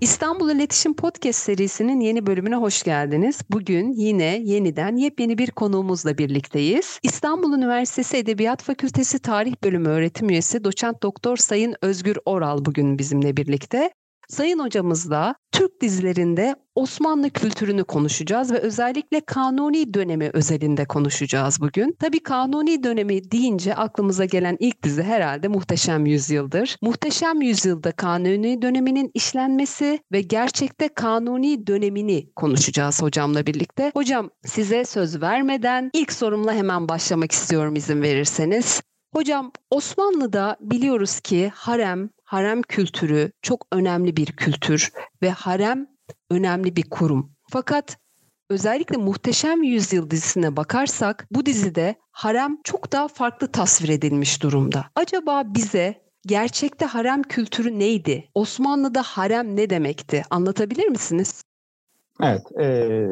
İstanbul 0.00 0.50
İletişim 0.50 0.94
Podcast 0.94 1.38
serisinin 1.38 2.00
yeni 2.00 2.26
bölümüne 2.26 2.56
hoş 2.56 2.82
geldiniz. 2.82 3.40
Bugün 3.50 3.92
yine 3.92 4.40
yeniden 4.44 4.96
yepyeni 4.96 5.38
bir 5.38 5.50
konuğumuzla 5.50 6.18
birlikteyiz. 6.18 6.98
İstanbul 7.02 7.52
Üniversitesi 7.58 8.16
Edebiyat 8.16 8.62
Fakültesi 8.62 9.18
Tarih 9.18 9.54
Bölümü 9.64 9.88
öğretim 9.88 10.28
üyesi 10.28 10.64
doçent 10.64 11.02
doktor 11.02 11.36
Sayın 11.36 11.74
Özgür 11.82 12.18
Oral 12.24 12.64
bugün 12.64 12.98
bizimle 12.98 13.36
birlikte. 13.36 13.90
Sayın 14.30 14.58
hocamızla 14.58 15.34
Türk 15.52 15.80
dizilerinde 15.80 16.56
Osmanlı 16.74 17.30
kültürünü 17.30 17.84
konuşacağız 17.84 18.52
ve 18.52 18.58
özellikle 18.58 19.20
Kanuni 19.20 19.94
dönemi 19.94 20.30
özelinde 20.32 20.84
konuşacağız 20.84 21.60
bugün. 21.60 21.96
Tabii 22.00 22.22
Kanuni 22.22 22.82
dönemi 22.82 23.30
deyince 23.30 23.74
aklımıza 23.74 24.24
gelen 24.24 24.56
ilk 24.60 24.82
dizi 24.82 25.02
herhalde 25.02 25.48
Muhteşem 25.48 26.06
Yüzyıl'dır. 26.06 26.76
Muhteşem 26.82 27.40
Yüzyıl'da 27.40 27.92
Kanuni 27.92 28.62
döneminin 28.62 29.10
işlenmesi 29.14 29.98
ve 30.12 30.22
gerçekte 30.22 30.88
Kanuni 30.88 31.66
dönemini 31.66 32.32
konuşacağız 32.36 33.02
hocamla 33.02 33.46
birlikte. 33.46 33.90
Hocam 33.94 34.30
size 34.44 34.84
söz 34.84 35.22
vermeden 35.22 35.90
ilk 35.92 36.12
sorumla 36.12 36.54
hemen 36.54 36.88
başlamak 36.88 37.32
istiyorum 37.32 37.76
izin 37.76 38.02
verirseniz. 38.02 38.80
Hocam 39.12 39.52
Osmanlı'da 39.70 40.56
biliyoruz 40.60 41.20
ki 41.20 41.52
harem, 41.54 42.10
harem 42.30 42.62
kültürü 42.62 43.32
çok 43.42 43.66
önemli 43.72 44.16
bir 44.16 44.26
kültür 44.26 44.90
ve 45.22 45.30
harem 45.30 45.86
önemli 46.30 46.76
bir 46.76 46.90
kurum. 46.90 47.32
Fakat 47.48 47.98
özellikle 48.50 48.96
Muhteşem 48.96 49.62
Yüzyıl 49.62 50.10
dizisine 50.10 50.56
bakarsak 50.56 51.26
bu 51.30 51.46
dizide 51.46 51.94
harem 52.12 52.56
çok 52.64 52.92
daha 52.92 53.08
farklı 53.08 53.52
tasvir 53.52 53.88
edilmiş 53.88 54.42
durumda. 54.42 54.86
Acaba 54.94 55.42
bize 55.46 56.02
gerçekte 56.26 56.84
harem 56.84 57.22
kültürü 57.22 57.78
neydi? 57.78 58.28
Osmanlı'da 58.34 59.02
harem 59.02 59.56
ne 59.56 59.70
demekti? 59.70 60.22
Anlatabilir 60.30 60.88
misiniz? 60.88 61.42
Evet, 62.22 62.42
e, 62.60 63.06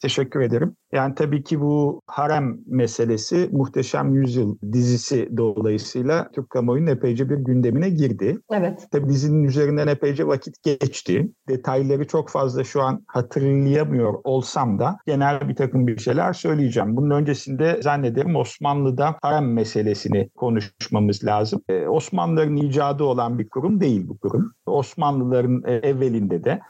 Teşekkür 0.00 0.40
ederim. 0.40 0.76
Yani 0.92 1.14
tabii 1.14 1.42
ki 1.42 1.60
bu 1.60 2.00
harem 2.06 2.58
meselesi 2.66 3.48
Muhteşem 3.52 4.14
Yüzyıl 4.14 4.56
dizisi 4.72 5.28
dolayısıyla 5.36 6.30
Türk 6.34 6.50
kamuoyunun 6.50 6.86
epeyce 6.86 7.30
bir 7.30 7.36
gündemine 7.36 7.90
girdi. 7.90 8.38
Evet. 8.52 8.86
Tabii 8.92 9.08
dizinin 9.08 9.44
üzerinden 9.44 9.86
epeyce 9.86 10.26
vakit 10.26 10.62
geçti. 10.62 11.32
Detayları 11.48 12.06
çok 12.06 12.30
fazla 12.30 12.64
şu 12.64 12.82
an 12.82 13.04
hatırlayamıyor 13.06 14.14
olsam 14.24 14.78
da 14.78 14.98
genel 15.06 15.48
bir 15.48 15.54
takım 15.54 15.86
bir 15.86 15.98
şeyler 15.98 16.32
söyleyeceğim. 16.32 16.96
Bunun 16.96 17.10
öncesinde 17.10 17.82
zannederim 17.82 18.36
Osmanlı'da 18.36 19.16
harem 19.22 19.52
meselesini 19.52 20.28
konuşmamız 20.36 21.24
lazım. 21.24 21.60
Ee, 21.68 21.86
Osmanlıların 21.86 22.56
icadı 22.56 23.04
olan 23.04 23.38
bir 23.38 23.48
kurum 23.48 23.80
değil 23.80 24.08
bu 24.08 24.18
kurum. 24.18 24.52
Osmanlıların 24.66 25.62
e, 25.66 25.72
evvelinde 25.72 26.44
de 26.44 26.60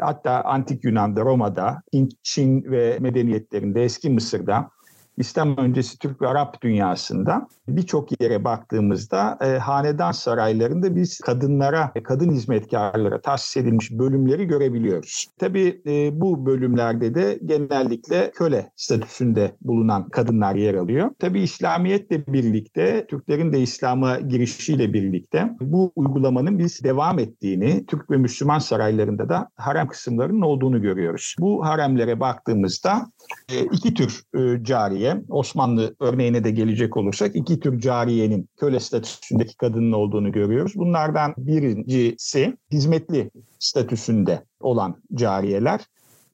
hatta 0.00 0.42
Antik 0.44 0.84
Yunan'da, 0.84 1.20
Roma'da, 1.20 1.82
Hint, 1.92 2.12
Çin 2.22 2.64
ve 2.64 2.98
medeniyetlerinde, 3.00 3.84
eski 3.84 4.10
Mısır'da 4.10 4.70
İslam 5.18 5.56
öncesi 5.56 5.98
Türk 5.98 6.22
ve 6.22 6.28
Arap 6.28 6.62
dünyasında 6.62 7.48
birçok 7.68 8.22
yere 8.22 8.44
baktığımızda 8.44 9.38
e, 9.40 9.58
hanedan 9.58 10.12
saraylarında 10.12 10.96
biz 10.96 11.18
kadınlara, 11.18 11.92
kadın 12.04 12.30
hizmetkarlara 12.30 13.20
tahsis 13.20 13.56
edilmiş 13.56 13.90
bölümleri 13.90 14.46
görebiliyoruz. 14.46 15.26
Tabii 15.38 15.82
e, 15.86 16.20
bu 16.20 16.46
bölümlerde 16.46 17.14
de 17.14 17.38
genellikle 17.44 18.30
köle 18.30 18.70
statüsünde 18.76 19.56
bulunan 19.60 20.08
kadınlar 20.08 20.54
yer 20.54 20.74
alıyor. 20.74 21.10
Tabii 21.18 21.40
İslamiyetle 21.40 22.26
birlikte, 22.26 23.06
Türklerin 23.08 23.52
de 23.52 23.60
İslam'a 23.60 24.20
girişiyle 24.20 24.92
birlikte 24.92 25.50
bu 25.60 25.92
uygulamanın 25.96 26.58
biz 26.58 26.84
devam 26.84 27.18
ettiğini, 27.18 27.86
Türk 27.86 28.10
ve 28.10 28.16
Müslüman 28.16 28.58
saraylarında 28.58 29.28
da 29.28 29.48
harem 29.56 29.88
kısımlarının 29.88 30.42
olduğunu 30.42 30.82
görüyoruz. 30.82 31.34
Bu 31.38 31.66
haremlere 31.66 32.20
baktığımızda 32.20 33.06
e, 33.52 33.64
iki 33.64 33.94
tür 33.94 34.22
e, 34.34 34.64
cariye, 34.64 35.07
Osmanlı 35.28 35.94
örneğine 36.00 36.44
de 36.44 36.50
gelecek 36.50 36.96
olursak 36.96 37.36
iki 37.36 37.60
tür 37.60 37.80
cariyenin 37.80 38.48
köle 38.56 38.80
statüsündeki 38.80 39.56
kadının 39.56 39.92
olduğunu 39.92 40.32
görüyoruz. 40.32 40.72
Bunlardan 40.76 41.34
birincisi 41.38 42.56
hizmetli 42.72 43.30
statüsünde 43.58 44.44
olan 44.60 45.02
cariyeler. 45.14 45.80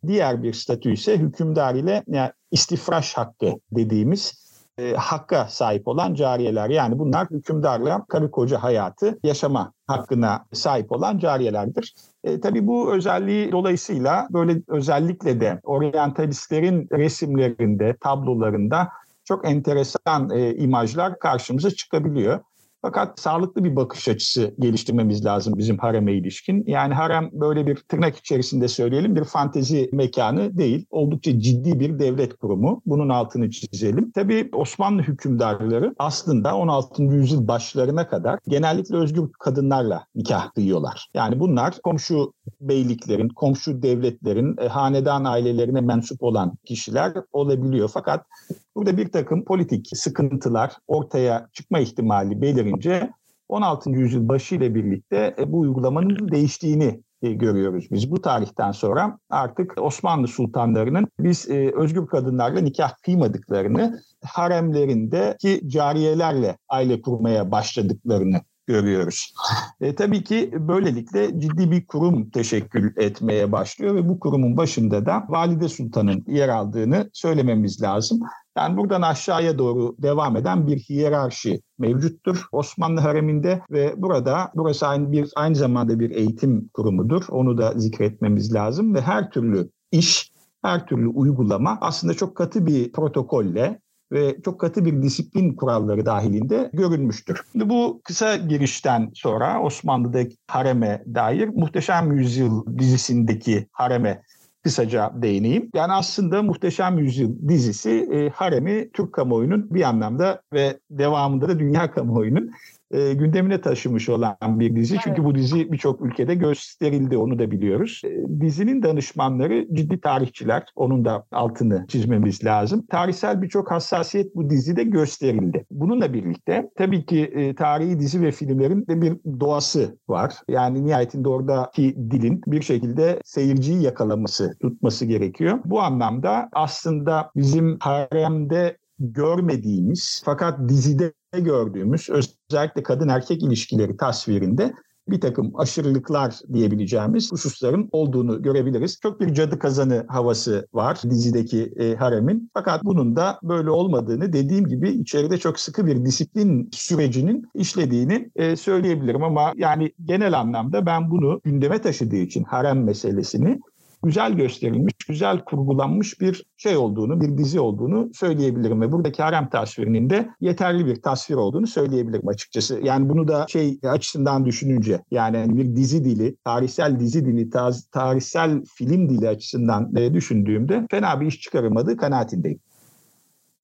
Diğer 0.06 0.42
bir 0.42 0.52
statü 0.52 0.92
ise 0.92 1.18
hükümdar 1.18 1.74
ile 1.74 2.04
yani 2.06 2.30
istifraş 2.50 3.14
hakkı 3.14 3.54
dediğimiz 3.72 4.44
e, 4.78 4.92
hakka 4.92 5.46
sahip 5.48 5.88
olan 5.88 6.14
cariyeler. 6.14 6.70
Yani 6.70 6.98
bunlar 6.98 7.30
hükümdarla 7.30 8.04
karı 8.08 8.30
koca 8.30 8.62
hayatı 8.62 9.18
yaşama 9.24 9.72
hakkına 9.86 10.44
sahip 10.52 10.92
olan 10.92 11.18
cariyelerdir. 11.18 11.94
E, 12.24 12.40
tabii 12.40 12.66
bu 12.66 12.94
özelliği 12.94 13.52
dolayısıyla 13.52 14.28
böyle 14.30 14.62
özellikle 14.68 15.40
de 15.40 15.60
oryantalistlerin 15.62 16.88
resimlerinde, 16.92 17.96
tablolarında 18.00 18.88
çok 19.24 19.48
enteresan 19.48 20.30
e, 20.30 20.54
imajlar 20.54 21.18
karşımıza 21.18 21.70
çıkabiliyor. 21.70 22.40
Fakat 22.84 23.20
sağlıklı 23.20 23.64
bir 23.64 23.76
bakış 23.76 24.08
açısı 24.08 24.54
geliştirmemiz 24.58 25.24
lazım 25.24 25.54
bizim 25.58 25.78
hareme 25.78 26.12
ilişkin. 26.12 26.64
Yani 26.66 26.94
harem 26.94 27.30
böyle 27.32 27.66
bir 27.66 27.76
tırnak 27.76 28.16
içerisinde 28.16 28.68
söyleyelim 28.68 29.16
bir 29.16 29.24
fantezi 29.24 29.90
mekanı 29.92 30.58
değil. 30.58 30.86
Oldukça 30.90 31.40
ciddi 31.40 31.80
bir 31.80 31.98
devlet 31.98 32.36
kurumu. 32.36 32.82
Bunun 32.86 33.08
altını 33.08 33.50
çizelim. 33.50 34.10
Tabii 34.10 34.48
Osmanlı 34.52 35.02
hükümdarları 35.02 35.94
aslında 35.98 36.56
16. 36.56 37.02
yüzyıl 37.02 37.48
başlarına 37.48 38.08
kadar 38.08 38.38
genellikle 38.48 38.96
özgür 38.96 39.32
kadınlarla 39.40 40.04
nikah 40.14 40.54
kıyıyorlar. 40.54 41.08
Yani 41.14 41.40
bunlar 41.40 41.78
komşu 41.84 42.32
beyliklerin, 42.60 43.28
komşu 43.28 43.82
devletlerin, 43.82 44.56
e, 44.60 44.68
hanedan 44.68 45.24
ailelerine 45.24 45.80
mensup 45.80 46.22
olan 46.22 46.52
kişiler 46.64 47.12
olabiliyor. 47.32 47.90
Fakat 47.94 48.26
burada 48.76 48.96
bir 48.96 49.12
takım 49.12 49.44
politik 49.44 49.88
sıkıntılar 49.94 50.72
ortaya 50.86 51.48
çıkma 51.52 51.78
ihtimali 51.78 52.42
belirince 52.42 53.10
16. 53.48 53.90
yüzyıl 53.90 54.28
başı 54.28 54.54
ile 54.54 54.74
birlikte 54.74 55.34
e, 55.38 55.52
bu 55.52 55.58
uygulamanın 55.58 56.28
değiştiğini 56.28 57.00
e, 57.22 57.32
görüyoruz 57.32 57.88
biz. 57.90 58.10
Bu 58.10 58.22
tarihten 58.22 58.72
sonra 58.72 59.18
artık 59.30 59.74
Osmanlı 59.82 60.28
sultanlarının 60.28 61.08
biz 61.18 61.48
özgür 61.48 62.06
kadınlarla 62.06 62.60
nikah 62.60 62.96
kıymadıklarını, 63.02 64.00
haremlerindeki 64.24 65.68
cariyelerle 65.68 66.56
aile 66.68 67.00
kurmaya 67.00 67.50
başladıklarını 67.50 68.40
görüyoruz. 68.66 69.34
E, 69.80 69.94
tabii 69.94 70.24
ki 70.24 70.50
böylelikle 70.54 71.40
ciddi 71.40 71.70
bir 71.70 71.86
kurum 71.86 72.30
teşekkül 72.30 72.92
etmeye 72.96 73.52
başlıyor 73.52 73.94
ve 73.94 74.08
bu 74.08 74.20
kurumun 74.20 74.56
başında 74.56 75.06
da 75.06 75.24
Valide 75.28 75.68
Sultan'ın 75.68 76.24
yer 76.26 76.48
aldığını 76.48 77.10
söylememiz 77.12 77.82
lazım. 77.82 78.20
Yani 78.58 78.76
buradan 78.76 79.02
aşağıya 79.02 79.58
doğru 79.58 79.96
devam 79.98 80.36
eden 80.36 80.66
bir 80.66 80.78
hiyerarşi 80.78 81.60
mevcuttur 81.78 82.46
Osmanlı 82.52 83.00
hareminde 83.00 83.62
ve 83.70 83.94
burada 83.96 84.50
burası 84.54 84.86
aynı 84.86 85.12
bir 85.12 85.30
aynı 85.36 85.54
zamanda 85.54 86.00
bir 86.00 86.10
eğitim 86.10 86.68
kurumudur. 86.68 87.24
Onu 87.28 87.58
da 87.58 87.72
zikretmemiz 87.76 88.54
lazım 88.54 88.94
ve 88.94 89.00
her 89.00 89.30
türlü 89.30 89.70
iş, 89.92 90.32
her 90.62 90.86
türlü 90.86 91.08
uygulama 91.08 91.78
aslında 91.80 92.14
çok 92.14 92.36
katı 92.36 92.66
bir 92.66 92.92
protokolle 92.92 93.80
ve 94.14 94.36
çok 94.44 94.60
katı 94.60 94.84
bir 94.84 95.02
disiplin 95.02 95.54
kuralları 95.54 96.06
dahilinde 96.06 96.70
görülmüştür. 96.72 97.40
Şimdi 97.52 97.68
bu 97.68 98.00
kısa 98.04 98.36
girişten 98.36 99.10
sonra 99.14 99.62
Osmanlı'daki 99.62 100.36
hareme 100.48 101.04
dair 101.14 101.48
Muhteşem 101.48 102.12
Yüzyıl 102.12 102.78
dizisindeki 102.78 103.66
hareme 103.72 104.22
kısaca 104.62 105.12
değineyim. 105.14 105.70
Yani 105.74 105.92
aslında 105.92 106.42
Muhteşem 106.42 106.98
Yüzyıl 106.98 107.48
dizisi 107.48 107.90
e, 107.90 108.30
haremi 108.30 108.90
Türk 108.92 109.12
kamuoyunun 109.12 109.74
bir 109.74 109.82
anlamda 109.82 110.42
ve 110.52 110.78
devamında 110.90 111.48
da 111.48 111.58
dünya 111.58 111.90
kamuoyunun 111.90 112.50
e, 112.94 113.14
gündemine 113.14 113.60
taşımış 113.60 114.08
olan 114.08 114.36
bir 114.42 114.76
dizi. 114.76 114.94
Evet. 114.94 115.02
Çünkü 115.04 115.24
bu 115.24 115.34
dizi 115.34 115.72
birçok 115.72 116.00
ülkede 116.00 116.34
gösterildi 116.34 117.16
onu 117.16 117.38
da 117.38 117.50
biliyoruz. 117.50 118.02
E, 118.04 118.40
dizinin 118.40 118.82
danışmanları 118.82 119.66
ciddi 119.72 120.00
tarihçiler. 120.00 120.62
Onun 120.76 121.04
da 121.04 121.26
altını 121.32 121.86
çizmemiz 121.88 122.44
lazım. 122.44 122.86
Tarihsel 122.90 123.42
birçok 123.42 123.70
hassasiyet 123.70 124.36
bu 124.36 124.50
dizide 124.50 124.84
gösterildi. 124.84 125.66
Bununla 125.70 126.12
birlikte 126.12 126.70
tabii 126.76 127.06
ki 127.06 127.20
e, 127.24 127.54
tarihi 127.54 127.98
dizi 127.98 128.22
ve 128.22 128.30
filmlerin 128.30 128.86
de 128.86 129.02
bir 129.02 129.40
doğası 129.40 129.98
var. 130.08 130.34
Yani 130.48 130.86
nihayetinde 130.86 131.28
oradaki 131.28 131.96
dilin 132.10 132.40
bir 132.46 132.62
şekilde 132.62 133.20
seyirciyi 133.24 133.82
yakalaması, 133.82 134.56
tutması 134.62 135.06
gerekiyor. 135.06 135.58
Bu 135.64 135.80
anlamda 135.80 136.48
aslında 136.52 137.30
bizim 137.36 137.76
haremde 137.80 138.76
görmediğimiz 138.98 140.22
fakat 140.24 140.68
dizide 140.68 141.12
gördüğümüz 141.40 142.08
özellikle 142.10 142.82
kadın 142.82 143.08
erkek 143.08 143.42
ilişkileri 143.42 143.96
tasvirinde 143.96 144.74
bir 145.08 145.20
takım 145.20 145.52
aşırılıklar 145.54 146.34
diyebileceğimiz 146.52 147.32
hususların 147.32 147.88
olduğunu 147.92 148.42
görebiliriz. 148.42 149.00
Çok 149.02 149.20
bir 149.20 149.34
cadı 149.34 149.58
kazanı 149.58 150.04
havası 150.08 150.68
var 150.72 151.00
dizideki 151.10 151.72
e, 151.76 151.94
haremin. 151.94 152.50
Fakat 152.54 152.84
bunun 152.84 153.16
da 153.16 153.38
böyle 153.42 153.70
olmadığını 153.70 154.32
dediğim 154.32 154.66
gibi 154.66 154.90
içeride 154.90 155.38
çok 155.38 155.60
sıkı 155.60 155.86
bir 155.86 156.04
disiplin 156.04 156.68
sürecinin 156.72 157.48
işlediğini 157.54 158.30
e, 158.36 158.56
söyleyebilirim 158.56 159.24
ama 159.24 159.52
yani 159.56 159.92
genel 160.04 160.40
anlamda 160.40 160.86
ben 160.86 161.10
bunu 161.10 161.40
gündeme 161.44 161.80
taşıdığı 161.80 162.16
için 162.16 162.44
harem 162.44 162.84
meselesini 162.84 163.58
güzel 164.04 164.32
gösterilmiş, 164.32 164.94
güzel 165.08 165.44
kurgulanmış 165.44 166.20
bir 166.20 166.44
şey 166.56 166.76
olduğunu, 166.76 167.20
bir 167.20 167.38
dizi 167.38 167.60
olduğunu 167.60 168.10
söyleyebilirim 168.14 168.80
ve 168.80 168.92
buradaki 168.92 169.22
harem 169.22 169.48
tasvirinin 169.48 170.10
de 170.10 170.28
yeterli 170.40 170.86
bir 170.86 171.02
tasvir 171.02 171.34
olduğunu 171.34 171.66
söyleyebilirim 171.66 172.28
açıkçası. 172.28 172.80
Yani 172.82 173.08
bunu 173.08 173.28
da 173.28 173.46
şey 173.48 173.78
açısından 173.82 174.46
düşününce 174.46 175.02
yani 175.10 175.58
bir 175.58 175.76
dizi 175.76 176.04
dili, 176.04 176.36
tarihsel 176.44 177.00
dizi 177.00 177.26
dili, 177.26 177.50
tarihsel 177.92 178.62
film 178.74 179.08
dili 179.08 179.28
açısından 179.28 179.96
e, 179.96 180.14
düşündüğümde 180.14 180.86
fena 180.90 181.20
bir 181.20 181.26
iş 181.26 181.40
çıkarılmadığı 181.40 181.96
kanaatindeyim. 181.96 182.60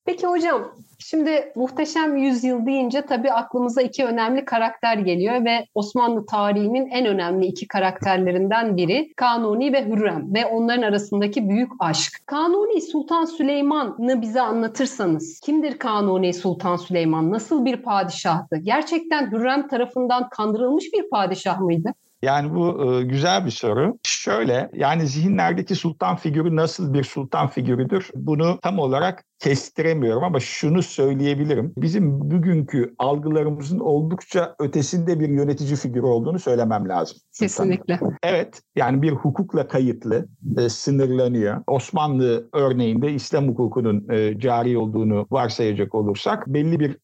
Peki 0.05 0.26
hocam 0.26 0.73
şimdi 0.99 1.52
muhteşem 1.56 2.17
yüzyıl 2.17 2.67
deyince 2.67 3.02
tabii 3.02 3.32
aklımıza 3.32 3.82
iki 3.82 4.05
önemli 4.05 4.44
karakter 4.44 4.99
geliyor 4.99 5.44
ve 5.44 5.67
Osmanlı 5.75 6.26
tarihinin 6.26 6.87
en 6.87 7.06
önemli 7.06 7.47
iki 7.47 7.69
karakterlerinden 7.69 8.76
biri 8.76 9.12
Kanuni 9.17 9.73
ve 9.73 9.87
Hürrem 9.87 10.35
ve 10.35 10.47
onların 10.47 10.82
arasındaki 10.82 11.49
büyük 11.49 11.73
aşk. 11.79 12.12
Kanuni 12.26 12.81
Sultan 12.81 13.25
Süleyman'ı 13.25 14.23
bize 14.23 14.41
anlatırsanız 14.41 15.41
kimdir 15.41 15.79
Kanuni 15.79 16.35
Sultan 16.35 16.76
Süleyman? 16.76 17.31
Nasıl 17.31 17.64
bir 17.64 17.76
padişahtı? 17.76 18.56
Gerçekten 18.56 19.31
Hürrem 19.31 19.69
tarafından 19.69 20.29
kandırılmış 20.29 20.85
bir 20.93 21.11
padişah 21.11 21.61
mıydı? 21.61 21.94
Yani 22.22 22.55
bu 22.55 22.94
e, 22.94 23.02
güzel 23.02 23.46
bir 23.46 23.50
soru. 23.50 23.99
Şöyle 24.06 24.70
yani 24.75 25.06
zihinlerdeki 25.06 25.75
sultan 25.75 26.17
figürü 26.17 26.56
nasıl 26.56 26.94
bir 26.94 27.05
sultan 27.05 27.49
figürüdür? 27.49 28.11
Bunu 28.14 28.58
tam 28.62 28.78
olarak 28.78 29.25
kestiremiyorum 29.38 30.25
ama 30.25 30.40
şunu 30.40 30.82
söyleyebilirim. 30.82 31.72
Bizim 31.76 32.31
bugünkü 32.31 32.94
algılarımızın 32.99 33.78
oldukça 33.78 34.55
ötesinde 34.58 35.20
bir 35.20 35.28
yönetici 35.28 35.76
figürü 35.76 36.06
olduğunu 36.06 36.38
söylemem 36.38 36.88
lazım. 36.88 37.19
Kesinlikle. 37.38 38.00
Evet 38.23 38.62
yani 38.76 39.02
bir 39.02 39.12
hukukla 39.12 39.69
kayıtlı, 39.69 40.28
e, 40.58 40.69
sınırlanıyor. 40.69 41.62
Osmanlı 41.66 42.49
örneğinde 42.52 43.12
İslam 43.12 43.49
hukukunun 43.49 44.08
e, 44.11 44.38
cari 44.38 44.78
olduğunu 44.78 45.26
varsayacak 45.31 45.94
olursak 45.94 46.46
belli 46.46 46.81
bir 46.81 46.96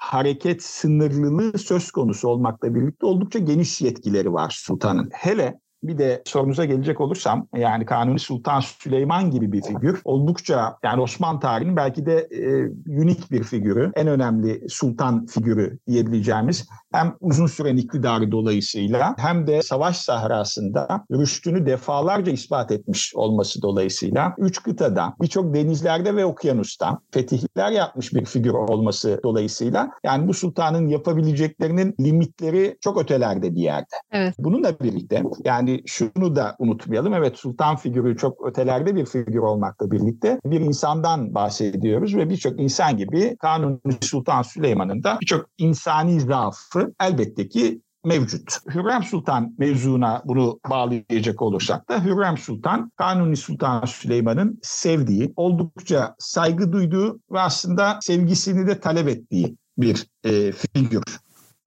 hareket 0.00 0.62
sınırlılığı 0.62 1.58
söz 1.58 1.90
konusu 1.90 2.28
olmakla 2.28 2.74
birlikte 2.74 3.06
oldukça 3.06 3.38
geniş 3.38 3.80
yetkileri 3.80 4.32
var 4.32 4.54
sultanın. 4.56 5.10
Hele 5.12 5.60
bir 5.82 5.98
de 5.98 6.22
sorunuza 6.24 6.64
gelecek 6.64 7.00
olursam 7.00 7.46
yani 7.56 7.86
Kanuni 7.86 8.18
Sultan 8.18 8.60
Süleyman 8.60 9.30
gibi 9.30 9.52
bir 9.52 9.62
figür 9.62 10.00
oldukça 10.04 10.76
yani 10.84 11.02
Osmanlı 11.02 11.40
tarihinin 11.40 11.76
belki 11.76 12.06
de 12.06 12.28
e, 12.30 12.70
unik 13.00 13.30
bir 13.30 13.42
figürü, 13.42 13.92
en 13.94 14.06
önemli 14.06 14.68
sultan 14.68 15.26
figürü 15.26 15.78
diyebileceğimiz 15.86 16.68
hem 16.92 17.16
uzun 17.20 17.46
süren 17.46 17.76
iktidarı 17.76 18.32
dolayısıyla 18.32 19.14
hem 19.18 19.46
de 19.46 19.62
savaş 19.62 19.96
sahrasında 19.96 21.04
rüştünü 21.12 21.66
defalarca 21.66 22.32
ispat 22.32 22.72
etmiş 22.72 23.12
olması 23.14 23.62
dolayısıyla 23.62 24.34
üç 24.38 24.62
kıtada 24.62 25.14
birçok 25.22 25.54
denizlerde 25.54 26.16
ve 26.16 26.24
okyanusta 26.24 26.98
fetihler 27.10 27.70
yapmış 27.70 28.14
bir 28.14 28.24
figür 28.24 28.54
olması 28.54 29.20
dolayısıyla 29.24 29.90
yani 30.04 30.28
bu 30.28 30.34
sultanın 30.34 30.88
yapabileceklerinin 30.88 31.94
limitleri 32.00 32.76
çok 32.80 33.02
ötelerde 33.02 33.54
bir 33.54 33.60
yerde. 33.60 33.96
Evet. 34.12 34.34
Bununla 34.38 34.80
birlikte 34.80 35.22
yani 35.44 35.69
Şimdi 35.70 35.82
şunu 35.86 36.36
da 36.36 36.56
unutmayalım. 36.58 37.14
Evet 37.14 37.38
sultan 37.38 37.76
figürü 37.76 38.16
çok 38.16 38.46
ötelerde 38.46 38.96
bir 38.96 39.06
figür 39.06 39.38
olmakla 39.38 39.90
birlikte 39.90 40.40
bir 40.44 40.60
insandan 40.60 41.34
bahsediyoruz 41.34 42.16
ve 42.16 42.30
birçok 42.30 42.60
insan 42.60 42.96
gibi 42.96 43.36
Kanuni 43.40 43.78
Sultan 44.00 44.42
Süleyman'ın 44.42 45.02
da 45.02 45.18
birçok 45.20 45.46
insani 45.58 46.20
zaafı 46.20 46.94
elbette 47.00 47.48
ki 47.48 47.80
mevcut. 48.04 48.58
Hürrem 48.74 49.02
Sultan 49.02 49.54
mevzuna 49.58 50.22
bunu 50.24 50.60
bağlayacak 50.70 51.42
olursak 51.42 51.88
da 51.88 52.04
Hürrem 52.04 52.38
Sultan 52.38 52.92
Kanuni 52.96 53.36
Sultan 53.36 53.84
Süleyman'ın 53.84 54.58
sevdiği, 54.62 55.32
oldukça 55.36 56.14
saygı 56.18 56.72
duyduğu 56.72 57.20
ve 57.32 57.40
aslında 57.40 57.98
sevgisini 58.00 58.66
de 58.66 58.80
talep 58.80 59.08
ettiği 59.08 59.56
bir 59.78 60.06
e, 60.24 60.52
figür. 60.52 61.02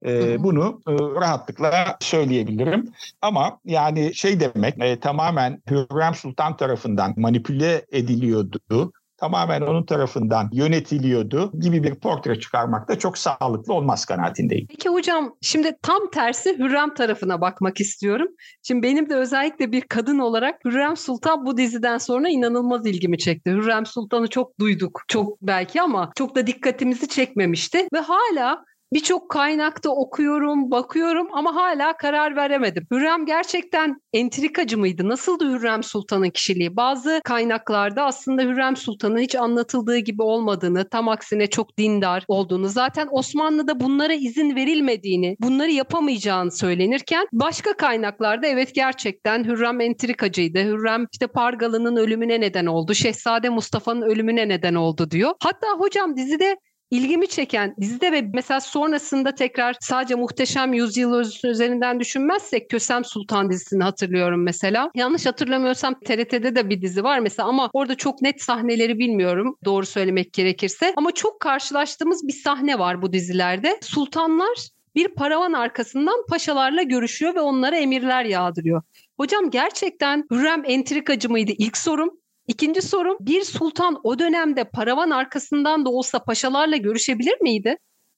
E, 0.05 0.43
bunu 0.43 0.81
e, 0.87 0.91
rahatlıkla 0.93 1.97
söyleyebilirim. 1.99 2.91
Ama 3.21 3.59
yani 3.65 4.15
şey 4.15 4.39
demek 4.39 4.75
e, 4.79 4.99
tamamen 4.99 5.61
Hürrem 5.69 6.15
Sultan 6.15 6.57
tarafından 6.57 7.13
manipüle 7.17 7.85
ediliyordu 7.91 8.91
tamamen 9.23 9.61
onun 9.61 9.85
tarafından 9.85 10.49
yönetiliyordu 10.53 11.51
gibi 11.59 11.83
bir 11.83 11.95
portre 11.95 12.39
çıkarmak 12.39 12.87
da 12.87 12.99
çok 12.99 13.17
sağlıklı 13.17 13.73
olmaz 13.73 14.05
kanaatindeyim. 14.05 14.67
Peki 14.69 14.89
hocam 14.89 15.35
şimdi 15.41 15.77
tam 15.81 16.11
tersi 16.11 16.57
Hürrem 16.59 16.93
tarafına 16.93 17.41
bakmak 17.41 17.81
istiyorum. 17.81 18.27
Şimdi 18.63 18.83
benim 18.83 19.09
de 19.09 19.15
özellikle 19.15 19.71
bir 19.71 19.81
kadın 19.81 20.19
olarak 20.19 20.65
Hürrem 20.65 20.97
Sultan 20.97 21.45
bu 21.45 21.57
diziden 21.57 21.97
sonra 21.97 22.29
inanılmaz 22.29 22.85
ilgimi 22.85 23.17
çekti. 23.17 23.51
Hürrem 23.51 23.85
Sultan'ı 23.85 24.27
çok 24.27 24.59
duyduk. 24.59 25.01
Çok 25.07 25.41
belki 25.41 25.81
ama 25.81 26.11
çok 26.15 26.35
da 26.35 26.47
dikkatimizi 26.47 27.07
çekmemişti 27.07 27.87
ve 27.93 27.99
hala 27.99 28.65
Birçok 28.93 29.29
kaynakta 29.29 29.89
okuyorum, 29.89 30.71
bakıyorum 30.71 31.27
ama 31.31 31.55
hala 31.55 31.97
karar 31.97 32.35
veremedim. 32.35 32.87
Hürrem 32.91 33.25
gerçekten 33.25 34.01
entrikacı 34.13 34.77
mıydı? 34.77 35.09
Nasıldı 35.09 35.53
Hürrem 35.53 35.83
Sultan'ın 35.83 36.29
kişiliği? 36.29 36.75
Bazı 36.75 37.21
kaynaklarda 37.23 38.03
aslında 38.03 38.41
Hürrem 38.41 38.75
Sultan'ın 38.75 39.17
hiç 39.17 39.35
anlatıldığı 39.35 39.97
gibi 39.97 40.21
olmadığını, 40.21 40.89
tam 40.89 41.09
aksine 41.09 41.47
çok 41.47 41.77
dindar 41.77 42.23
olduğunu, 42.27 42.67
zaten 42.67 43.07
Osmanlı'da 43.11 43.79
bunlara 43.79 44.13
izin 44.13 44.55
verilmediğini, 44.55 45.35
bunları 45.39 45.71
yapamayacağını 45.71 46.51
söylenirken 46.51 47.27
başka 47.33 47.73
kaynaklarda 47.77 48.47
evet 48.47 48.75
gerçekten 48.75 49.43
Hürrem 49.43 49.81
entrikacıydı. 49.81 50.59
Hürrem 50.59 51.05
işte 51.11 51.27
Pargalı'nın 51.27 51.95
ölümüne 51.95 52.41
neden 52.41 52.65
oldu. 52.65 52.93
Şehzade 52.93 53.49
Mustafa'nın 53.49 54.01
ölümüne 54.01 54.47
neden 54.47 54.75
oldu 54.75 55.11
diyor. 55.11 55.33
Hatta 55.39 55.67
hocam 55.77 56.17
dizide 56.17 56.57
ilgimi 56.93 57.27
çeken 57.27 57.75
dizide 57.81 58.11
ve 58.11 58.29
mesela 58.33 58.59
sonrasında 58.59 59.35
tekrar 59.35 59.75
sadece 59.81 60.15
Muhteşem 60.15 60.73
Yüzyıl 60.73 61.23
üzerinden 61.43 61.99
düşünmezsek 61.99 62.69
Kösem 62.69 63.05
Sultan 63.05 63.49
dizisini 63.49 63.83
hatırlıyorum 63.83 64.43
mesela. 64.43 64.91
Yanlış 64.95 65.25
hatırlamıyorsam 65.25 65.99
TRT'de 65.99 66.55
de 66.55 66.69
bir 66.69 66.81
dizi 66.81 67.03
var 67.03 67.19
mesela 67.19 67.49
ama 67.49 67.69
orada 67.73 67.95
çok 67.95 68.21
net 68.21 68.41
sahneleri 68.41 68.99
bilmiyorum 68.99 69.57
doğru 69.65 69.85
söylemek 69.85 70.33
gerekirse. 70.33 70.93
Ama 70.95 71.11
çok 71.11 71.39
karşılaştığımız 71.39 72.27
bir 72.27 72.33
sahne 72.33 72.79
var 72.79 73.01
bu 73.01 73.13
dizilerde. 73.13 73.79
Sultanlar 73.81 74.69
bir 74.95 75.07
paravan 75.07 75.53
arkasından 75.53 76.25
paşalarla 76.29 76.83
görüşüyor 76.83 77.35
ve 77.35 77.41
onlara 77.41 77.77
emirler 77.77 78.25
yağdırıyor. 78.25 78.81
Hocam 79.17 79.49
gerçekten 79.49 80.23
Hürrem 80.31 80.63
entrikacı 80.65 81.29
mıydı 81.29 81.51
ilk 81.57 81.77
sorum? 81.77 82.22
İkinci 82.47 82.81
sorum 82.81 83.17
bir 83.19 83.41
sultan 83.41 83.99
o 84.03 84.19
dönemde 84.19 84.63
paravan 84.63 85.09
arkasından 85.09 85.85
da 85.85 85.89
olsa 85.89 86.23
paşalarla 86.23 86.77
görüşebilir 86.77 87.41
miydi? 87.41 87.77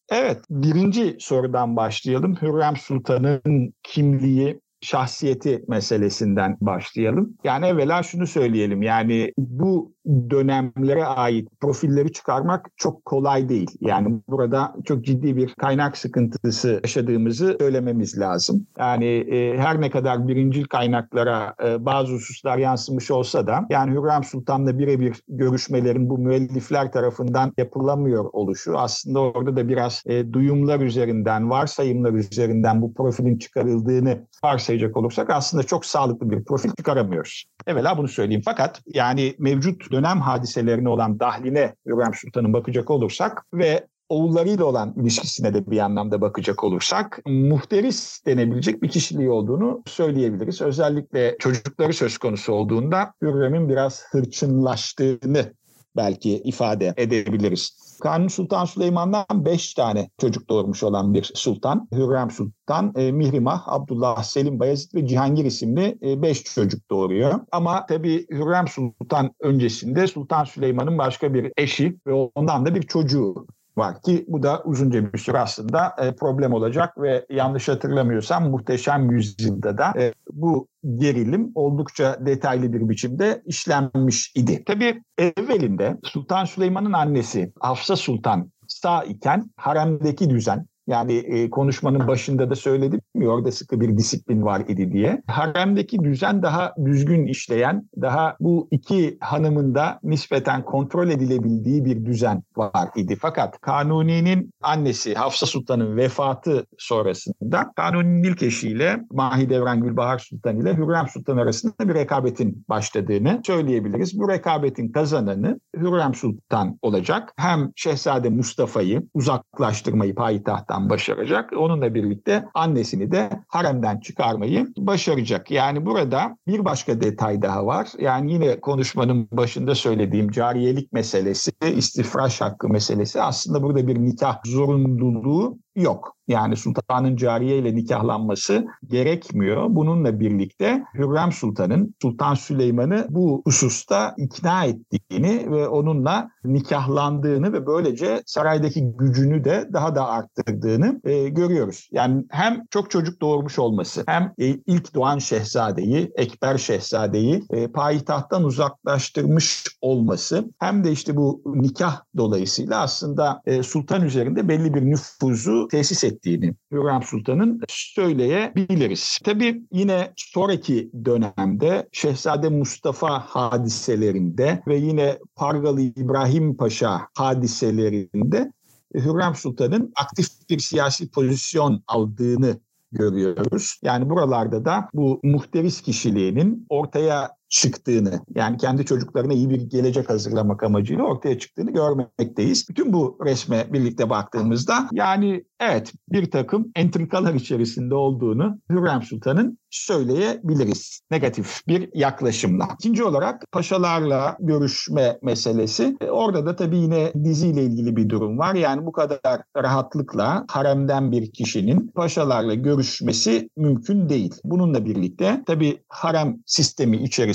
Evet, 0.10 0.38
birinci 0.50 1.16
sorudan 1.20 1.76
başlayalım. 1.76 2.36
Hürrem 2.42 2.76
Sultan'ın 2.78 3.74
kimliği, 3.84 4.62
şahsiyeti 4.82 5.64
meselesinden 5.68 6.58
başlayalım. 6.62 7.38
Yani 7.44 7.66
evvela 7.66 8.04
şunu 8.04 8.28
söyleyelim. 8.28 8.82
Yani 8.82 9.34
bu 9.38 9.95
dönemlere 10.30 11.06
ait 11.06 11.50
profilleri 11.60 12.12
çıkarmak 12.12 12.70
çok 12.78 13.06
kolay 13.06 13.50
değil. 13.50 13.72
Yani 13.82 14.20
burada 14.28 14.76
çok 14.86 15.06
ciddi 15.06 15.36
bir 15.36 15.54
kaynak 15.54 15.98
sıkıntısı 15.98 16.80
yaşadığımızı 16.84 17.58
söylememiz 17.60 18.20
lazım. 18.20 18.68
Yani 18.80 19.06
e, 19.06 19.58
her 19.58 19.82
ne 19.82 19.90
kadar 19.90 20.28
birincil 20.28 20.64
kaynaklara 20.64 21.56
e, 21.66 21.86
bazı 21.86 22.14
hususlar 22.14 22.58
yansımış 22.58 23.12
olsa 23.12 23.48
da 23.48 23.66
yani 23.70 23.92
Hürrem 23.92 24.24
Sultan'la 24.24 24.80
birebir 24.80 25.22
görüşmelerin 25.28 26.10
bu 26.10 26.18
müellifler 26.18 26.92
tarafından 26.92 27.54
yapılamıyor 27.58 28.26
oluşu 28.34 28.78
aslında 28.78 29.20
orada 29.20 29.56
da 29.56 29.70
biraz 29.70 30.04
e, 30.06 30.34
duyumlar 30.34 30.80
üzerinden, 30.80 31.50
varsayımlar 31.50 32.14
üzerinden 32.14 32.82
bu 32.82 32.94
profilin 32.94 33.38
çıkarıldığını 33.38 34.28
varsayacak 34.44 34.98
olursak 34.98 35.30
aslında 35.30 35.64
çok 35.64 35.86
sağlıklı 35.86 36.32
bir 36.32 36.44
profil 36.44 36.70
çıkaramıyoruz. 36.78 37.46
Evvela 37.68 37.98
bunu 37.98 38.08
söyleyeyim. 38.08 38.42
Fakat 38.46 38.82
yani 38.94 39.36
mevcut 39.40 39.92
dönem 39.96 40.22
hadiselerine 40.22 40.90
olan 40.90 41.20
dahline 41.20 41.76
Hürrem 41.86 42.14
Sultan'ın 42.14 42.54
bakacak 42.54 42.92
olursak 42.92 43.46
ve 43.54 43.88
oğullarıyla 44.10 44.66
olan 44.66 44.94
ilişkisine 44.98 45.54
de 45.54 45.72
bir 45.72 45.80
anlamda 45.80 46.22
bakacak 46.22 46.64
olursak 46.64 47.20
muhteris 47.26 48.26
denebilecek 48.26 48.84
bir 48.84 48.90
kişiliği 48.90 49.30
olduğunu 49.30 49.84
söyleyebiliriz. 49.86 50.62
Özellikle 50.62 51.36
çocukları 51.40 51.94
söz 51.94 52.18
konusu 52.18 52.54
olduğunda 52.54 53.14
Hürrem'in 53.22 53.70
biraz 53.70 54.04
hırçınlaştığını 54.12 55.54
belki 55.96 56.38
ifade 56.38 56.94
edebiliriz. 56.98 57.86
Kanuni 58.02 58.30
Sultan 58.30 58.66
Süleyman'dan 58.66 59.46
beş 59.46 59.74
tane 59.74 60.10
çocuk 60.22 60.50
doğurmuş 60.50 60.84
olan 60.84 61.14
bir 61.14 61.32
sultan. 61.36 61.88
Hürrem 61.94 62.32
Sultan, 62.32 62.94
e, 62.96 63.12
Mihrimah, 63.12 63.64
Abdullah, 63.66 64.24
Selim, 64.24 64.60
Bayezid 64.60 64.94
ve 64.96 65.08
Cihangir 65.08 65.46
isimli 65.46 65.98
e, 66.04 66.22
beş 66.22 66.44
çocuk 66.44 66.90
doğuruyor. 66.90 67.40
Ama 67.52 67.86
tabii 67.86 68.28
Hürrem 68.30 68.68
Sultan 68.68 69.32
öncesinde 69.40 70.08
Sultan 70.08 70.44
Süleyman'ın 70.44 70.98
başka 70.98 71.34
bir 71.34 71.54
eşi 71.58 71.98
ve 72.08 72.14
ondan 72.14 72.66
da 72.66 72.76
bir 72.76 72.82
çocuğu 72.84 73.48
var 73.78 73.96
bu 74.28 74.44
da 74.44 74.62
uzunca 74.64 75.14
bir 75.14 75.18
süre 75.18 75.40
aslında 75.40 75.96
e, 76.02 76.16
problem 76.16 76.54
olacak 76.54 77.02
ve 77.02 77.26
yanlış 77.30 77.68
hatırlamıyorsam 77.68 78.50
muhteşem 78.50 79.12
yüzyılda 79.12 79.78
da 79.78 79.94
e, 79.98 80.14
bu 80.32 80.68
gerilim 80.96 81.52
oldukça 81.56 82.18
detaylı 82.26 82.74
bir 82.74 82.90
biçimde 82.90 83.42
işlenmiş 83.46 84.32
idi. 84.36 84.64
Tabii 84.66 85.04
evvelinde 85.18 85.98
Sultan 86.04 86.46
Süleyman'ın 86.46 86.94
annesi 86.94 87.54
Hafsa 87.60 87.96
Sultan 87.96 88.52
sağ 88.68 89.04
iken 89.04 89.52
haremdeki 89.58 90.30
düzen 90.30 90.66
yani 90.88 91.14
e, 91.14 91.50
konuşmanın 91.50 92.08
başında 92.08 92.50
da 92.50 92.56
söyledim 92.56 93.02
mi 93.16 93.30
orada 93.30 93.52
sıkı 93.52 93.82
bir 93.82 93.98
disiplin 93.98 94.42
var 94.42 94.60
idi 94.60 94.92
diye. 94.92 95.22
Haremdeki 95.28 96.00
düzen 96.04 96.44
daha 96.44 96.76
düzgün 96.86 97.28
işleyen, 97.28 97.90
daha 98.02 98.36
bu 98.40 98.68
iki 98.72 99.18
hanımın 99.22 99.76
da 99.76 100.00
nispeten 100.04 100.66
kontrol 100.66 101.10
edilebildiği 101.10 101.86
bir 101.86 102.06
düzen 102.06 102.44
var 102.58 102.90
idi. 102.96 103.18
Fakat 103.22 103.62
Kanuni'nin 103.62 104.54
annesi 104.62 105.14
Hafsa 105.14 105.46
Sultan'ın 105.46 105.98
vefatı 105.98 106.66
sonrasında 106.78 107.74
Kanuni'nin 107.76 108.24
ilk 108.24 108.44
eşiyle 108.44 109.00
Mahidevran 109.12 109.82
Gülbahar 109.82 110.20
Sultan 110.20 110.58
ile 110.58 110.78
Hürrem 110.78 111.08
Sultan 111.08 111.38
arasında 111.38 111.90
bir 111.90 111.94
rekabetin 111.94 112.66
başladığını 112.70 113.42
söyleyebiliriz. 113.46 114.20
Bu 114.20 114.30
rekabetin 114.30 114.92
kazananı 114.92 115.60
Hürrem 115.76 116.14
Sultan 116.14 116.80
olacak. 116.82 117.34
Hem 117.38 117.72
Şehzade 117.76 118.30
Mustafa'yı 118.30 119.04
uzaklaştırmayı 119.14 120.16
payitahttan 120.16 120.75
olmaktan 120.76 120.90
başaracak. 120.90 121.54
Onunla 121.58 121.94
birlikte 121.94 122.46
annesini 122.54 123.12
de 123.12 123.30
haremden 123.48 124.00
çıkarmayı 124.00 124.68
başaracak. 124.78 125.52
Yani 125.52 125.86
burada 125.86 126.38
bir 126.48 126.66
başka 126.66 127.02
detay 127.02 127.42
daha 127.42 127.66
var. 127.66 127.88
Yani 128.00 128.34
yine 128.34 128.60
konuşmanın 128.60 129.28
başında 129.32 129.76
söylediğim 129.76 130.32
cariyelik 130.32 130.94
meselesi, 130.94 131.52
istifraş 131.76 132.42
hakkı 132.42 132.70
meselesi 132.70 133.22
aslında 133.22 133.64
burada 133.64 133.88
bir 133.88 133.96
nikah 133.96 134.38
zorunluluğu 134.46 135.58
yok. 135.76 136.16
Yani 136.28 136.56
sultanın 136.56 137.16
cariye 137.16 137.58
ile 137.58 137.76
nikahlanması 137.76 138.66
gerekmiyor. 138.88 139.66
Bununla 139.70 140.20
birlikte 140.20 140.84
Hürrem 140.94 141.32
Sultan'ın 141.32 141.96
Sultan 142.02 142.34
Süleyman'ı 142.34 143.08
bu 143.10 143.42
hususta 143.46 144.16
ikna 144.18 144.66
ettiğini 144.66 145.52
ve 145.52 145.68
onunla 145.68 146.30
nikahlandığını 146.46 147.54
ve 147.54 147.68
böylece 147.68 148.24
saraydaki 148.26 148.94
gücünü 148.98 149.44
de 149.44 149.70
daha 149.74 149.96
da 149.96 150.08
arttırdığını 150.08 151.02
e, 151.04 151.30
görüyoruz. 151.30 151.90
Yani 151.92 152.24
hem 152.30 152.64
çok 152.72 152.92
çocuk 152.92 153.22
doğurmuş 153.22 153.60
olması 153.60 154.04
hem 154.08 154.34
e, 154.40 154.48
ilk 154.48 154.96
doğan 154.96 155.20
şehzadeyi, 155.20 156.12
Ekber 156.16 156.58
şehzadeyi 156.58 157.44
e, 157.50 157.68
payitahttan 157.68 158.44
uzaklaştırmış 158.44 159.66
olması 159.82 160.46
hem 160.60 160.84
de 160.84 160.92
işte 160.92 161.16
bu 161.16 161.42
nikah 161.46 162.02
dolayısıyla 162.18 162.82
aslında 162.82 163.42
e, 163.46 163.64
sultan 163.64 164.02
üzerinde 164.02 164.48
belli 164.48 164.74
bir 164.74 164.82
nüfuzu 164.82 165.65
tesis 165.68 166.04
ettiğini 166.04 166.54
Hürrem 166.72 167.04
Sultan'ın 167.04 167.62
söyleyebiliriz. 167.70 169.20
Tabii 169.24 169.62
yine 169.72 170.14
sonraki 170.16 170.92
dönemde 171.06 171.90
Şehzade 171.92 172.50
Mustafa 172.50 173.20
hadiselerinde 173.20 174.64
ve 174.68 174.76
yine 174.76 175.20
Pargalı 175.36 175.82
İbrahim 175.82 176.58
Paşa 176.58 177.02
hadiselerinde 177.14 178.52
Hürrem 178.96 179.36
Sultan'ın 179.36 179.92
aktif 179.96 180.28
bir 180.50 180.60
siyasi 180.60 181.12
pozisyon 181.12 181.84
aldığını 181.88 182.60
görüyoruz. 182.92 183.80
Yani 183.84 184.10
buralarda 184.10 184.66
da 184.66 184.90
bu 184.94 185.20
muhteris 185.24 185.82
kişiliğinin 185.82 186.66
ortaya 186.70 187.30
çıktığını 187.50 188.20
yani 188.36 188.58
kendi 188.58 188.86
çocuklarına 188.86 189.34
iyi 189.34 189.50
bir 189.50 189.62
gelecek 189.62 190.10
hazırlamak 190.10 190.64
amacıyla 190.64 191.04
ortaya 191.04 191.40
çıktığını 191.40 191.72
görmekteyiz. 191.72 192.70
Bütün 192.70 192.94
bu 192.94 193.18
resme 193.26 193.74
birlikte 193.74 194.10
baktığımızda 194.10 194.90
yani 194.92 195.44
evet 195.60 195.94
bir 196.10 196.32
takım 196.32 196.72
entrikalar 196.76 197.34
içerisinde 197.34 197.96
olduğunu 197.96 198.60
Hürrem 198.70 199.02
Sultan'ın 199.02 199.58
söyleyebiliriz. 199.70 201.00
Negatif 201.12 201.68
bir 201.68 201.90
yaklaşımla. 201.94 202.68
İkinci 202.74 203.04
olarak 203.04 203.52
paşalarla 203.52 204.38
görüşme 204.40 205.20
meselesi. 205.22 205.98
E, 206.02 206.06
orada 206.06 206.46
da 206.46 206.56
tabii 206.56 206.78
yine 206.78 207.14
diziyle 207.24 207.64
ilgili 207.64 207.96
bir 207.96 208.10
durum 208.10 208.38
var. 208.38 208.56
Yani 208.56 208.86
bu 208.86 208.92
kadar 208.92 209.42
rahatlıkla 209.58 210.46
haremden 210.50 211.12
bir 211.12 211.32
kişinin 211.32 211.88
paşalarla 211.88 212.54
görüşmesi 212.54 213.50
mümkün 213.58 214.10
değil. 214.10 214.34
Bununla 214.44 214.86
birlikte 214.86 215.44
tabii 215.48 215.80
harem 215.90 216.38
sistemi 216.46 216.98
içerisinde 216.98 217.35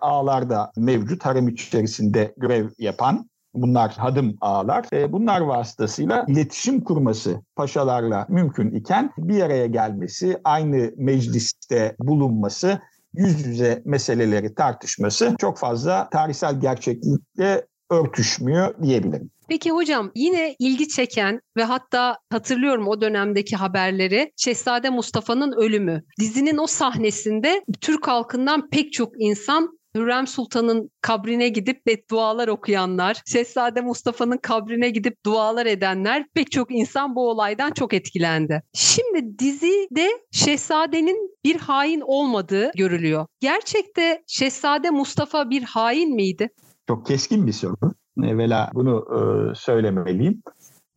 ağlar 0.00 0.50
da 0.50 0.72
mevcut. 0.76 1.24
Harem 1.24 1.48
içerisinde 1.48 2.34
görev 2.36 2.68
yapan 2.78 3.30
Bunlar 3.54 3.92
hadım 3.92 4.36
ağlar. 4.40 4.86
E, 4.92 5.12
bunlar 5.12 5.40
vasıtasıyla 5.40 6.24
iletişim 6.28 6.80
kurması 6.80 7.42
paşalarla 7.56 8.26
mümkün 8.28 8.70
iken 8.70 9.12
bir 9.18 9.42
araya 9.42 9.66
gelmesi, 9.66 10.40
aynı 10.44 10.92
mecliste 10.96 11.96
bulunması, 12.00 12.80
yüz 13.14 13.46
yüze 13.46 13.82
meseleleri 13.84 14.54
tartışması 14.54 15.34
çok 15.38 15.58
fazla 15.58 16.08
tarihsel 16.10 16.60
gerçeklikle 16.60 17.66
örtüşmüyor 17.90 18.82
diyebilirim. 18.82 19.30
Peki 19.50 19.70
hocam 19.70 20.10
yine 20.14 20.56
ilgi 20.58 20.88
çeken 20.88 21.40
ve 21.56 21.64
hatta 21.64 22.16
hatırlıyorum 22.32 22.88
o 22.88 23.00
dönemdeki 23.00 23.56
haberleri 23.56 24.32
Şehzade 24.36 24.90
Mustafa'nın 24.90 25.52
ölümü. 25.52 26.02
Dizinin 26.20 26.58
o 26.58 26.66
sahnesinde 26.66 27.64
Türk 27.80 28.08
halkından 28.08 28.70
pek 28.70 28.92
çok 28.92 29.12
insan 29.18 29.78
Hürrem 29.96 30.26
Sultan'ın 30.26 30.90
kabrine 31.00 31.48
gidip 31.48 31.86
beddualar 31.86 32.48
okuyanlar, 32.48 33.22
Şehzade 33.26 33.80
Mustafa'nın 33.80 34.38
kabrine 34.38 34.90
gidip 34.90 35.24
dualar 35.26 35.66
edenler 35.66 36.26
pek 36.34 36.50
çok 36.50 36.70
insan 36.70 37.16
bu 37.16 37.28
olaydan 37.28 37.70
çok 37.70 37.94
etkilendi. 37.94 38.62
Şimdi 38.74 39.38
dizide 39.38 40.10
Şehzade'nin 40.32 41.36
bir 41.44 41.56
hain 41.56 42.00
olmadığı 42.00 42.70
görülüyor. 42.76 43.26
Gerçekte 43.40 44.22
Şehzade 44.26 44.90
Mustafa 44.90 45.50
bir 45.50 45.62
hain 45.62 46.14
miydi? 46.14 46.48
Çok 46.88 47.06
keskin 47.06 47.46
bir 47.46 47.52
soru. 47.52 47.99
Evvela 48.22 48.70
bunu 48.74 49.06
e, 49.10 49.54
söylemeliyim. 49.54 50.42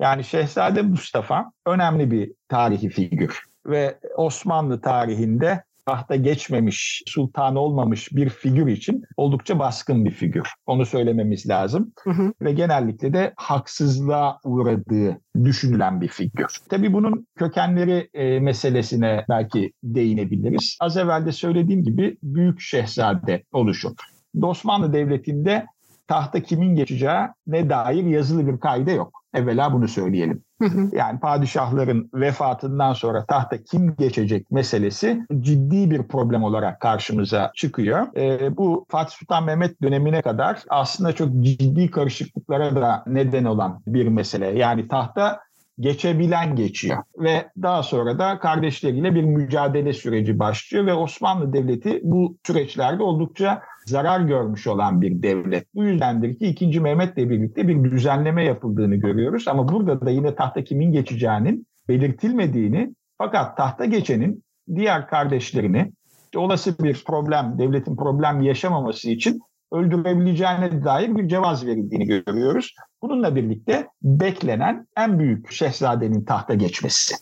Yani 0.01 0.24
Şehzade 0.24 0.82
Mustafa 0.82 1.51
önemli 1.65 2.12
bir 2.12 2.32
tarihi 2.50 2.89
figür 2.89 3.43
ve 3.65 4.00
Osmanlı 4.15 4.82
tarihinde 4.82 5.63
tahta 5.86 6.15
geçmemiş, 6.15 7.03
sultan 7.08 7.55
olmamış 7.55 8.12
bir 8.12 8.29
figür 8.29 8.67
için 8.67 9.03
oldukça 9.17 9.60
baskın 9.60 10.05
bir 10.05 10.12
figür. 10.12 10.48
Onu 10.65 10.86
söylememiz 10.86 11.50
lazım. 11.50 11.93
Hı 12.03 12.10
hı. 12.10 12.34
Ve 12.41 12.51
genellikle 12.51 13.13
de 13.13 13.34
haksızlığa 13.36 14.39
uğradığı 14.43 15.17
düşünülen 15.43 16.01
bir 16.01 16.08
figür. 16.08 16.58
Tabii 16.70 16.93
bunun 16.93 17.27
kökenleri 17.36 18.10
e, 18.13 18.39
meselesine 18.39 19.25
belki 19.29 19.74
değinebiliriz. 19.84 20.77
Az 20.82 20.98
evvel 20.98 21.25
de 21.25 21.32
söylediğim 21.32 21.84
gibi 21.84 22.17
Büyük 22.24 22.62
Şehzade 22.62 23.43
oluşu. 23.51 23.96
Osmanlı 24.41 24.93
Devleti'nde 24.93 25.65
tahta 26.07 26.43
kimin 26.43 26.75
geçeceği 26.75 27.27
ne 27.48 27.69
dair 27.69 28.03
yazılı 28.03 28.48
bir 28.48 28.60
kaide 28.60 28.91
yok. 28.91 29.24
Evvela 29.33 29.74
bunu 29.74 29.88
söyleyelim. 29.88 30.43
Yani 30.91 31.19
padişahların 31.19 32.10
vefatından 32.13 32.93
sonra 32.93 33.25
tahta 33.25 33.63
kim 33.63 33.95
geçecek 33.95 34.51
meselesi 34.51 35.25
ciddi 35.39 35.91
bir 35.91 36.03
problem 36.03 36.43
olarak 36.43 36.79
karşımıza 36.79 37.51
çıkıyor. 37.55 38.17
E, 38.17 38.57
bu 38.57 38.86
Fatih 38.89 39.15
Sultan 39.15 39.43
Mehmet 39.43 39.81
dönemine 39.81 40.22
kadar 40.22 40.60
aslında 40.69 41.13
çok 41.13 41.29
ciddi 41.41 41.91
karışıklıklara 41.91 42.75
da 42.75 43.03
neden 43.07 43.45
olan 43.45 43.81
bir 43.88 44.07
mesele. 44.07 44.60
Yani 44.60 44.88
tahta 44.88 45.39
geçebilen 45.79 46.55
geçiyor. 46.55 47.03
Ve 47.17 47.48
daha 47.62 47.83
sonra 47.83 48.19
da 48.19 48.39
kardeşleriyle 48.39 49.15
bir 49.15 49.24
mücadele 49.24 49.93
süreci 49.93 50.39
başlıyor 50.39 50.86
ve 50.86 50.93
Osmanlı 50.93 51.53
Devleti 51.53 52.00
bu 52.03 52.38
süreçlerde 52.48 53.03
oldukça 53.03 53.62
zarar 53.86 54.22
görmüş 54.22 54.68
olan 54.68 55.02
bir 55.02 55.24
devlet. 55.24 55.68
Bu 55.75 55.84
yüzdendir 55.84 56.40
ki 56.40 56.48
2. 56.48 56.80
Mehmet'le 56.80 57.18
birlikte 57.18 57.68
bir 57.68 57.84
düzenleme 57.84 58.46
yapıldığını 58.46 58.96
görüyoruz. 58.96 59.48
Ama 59.48 59.68
burada 59.68 60.06
da 60.06 60.10
yine 60.10 60.36
tahta 60.36 60.63
kimin 60.63 60.92
geçeceğinin 60.92 61.68
belirtilmediğini 61.90 62.96
fakat 63.18 63.58
tahta 63.58 63.86
geçenin 63.86 64.44
diğer 64.75 65.08
kardeşlerini 65.08 65.92
olası 66.36 66.84
bir 66.84 67.04
problem, 67.08 67.56
devletin 67.58 67.96
problem 67.96 68.42
yaşamaması 68.42 69.10
için 69.10 69.42
öldürebileceğine 69.72 70.84
dair 70.84 71.16
bir 71.16 71.28
cevaz 71.28 71.66
verildiğini 71.66 72.06
görüyoruz. 72.06 72.75
Bununla 73.02 73.36
birlikte 73.36 73.88
beklenen 74.02 74.88
en 74.98 75.20
büyük 75.20 75.52
şehzadenin 75.52 76.25
tahta 76.25 76.54
geçmesi. 76.54 77.16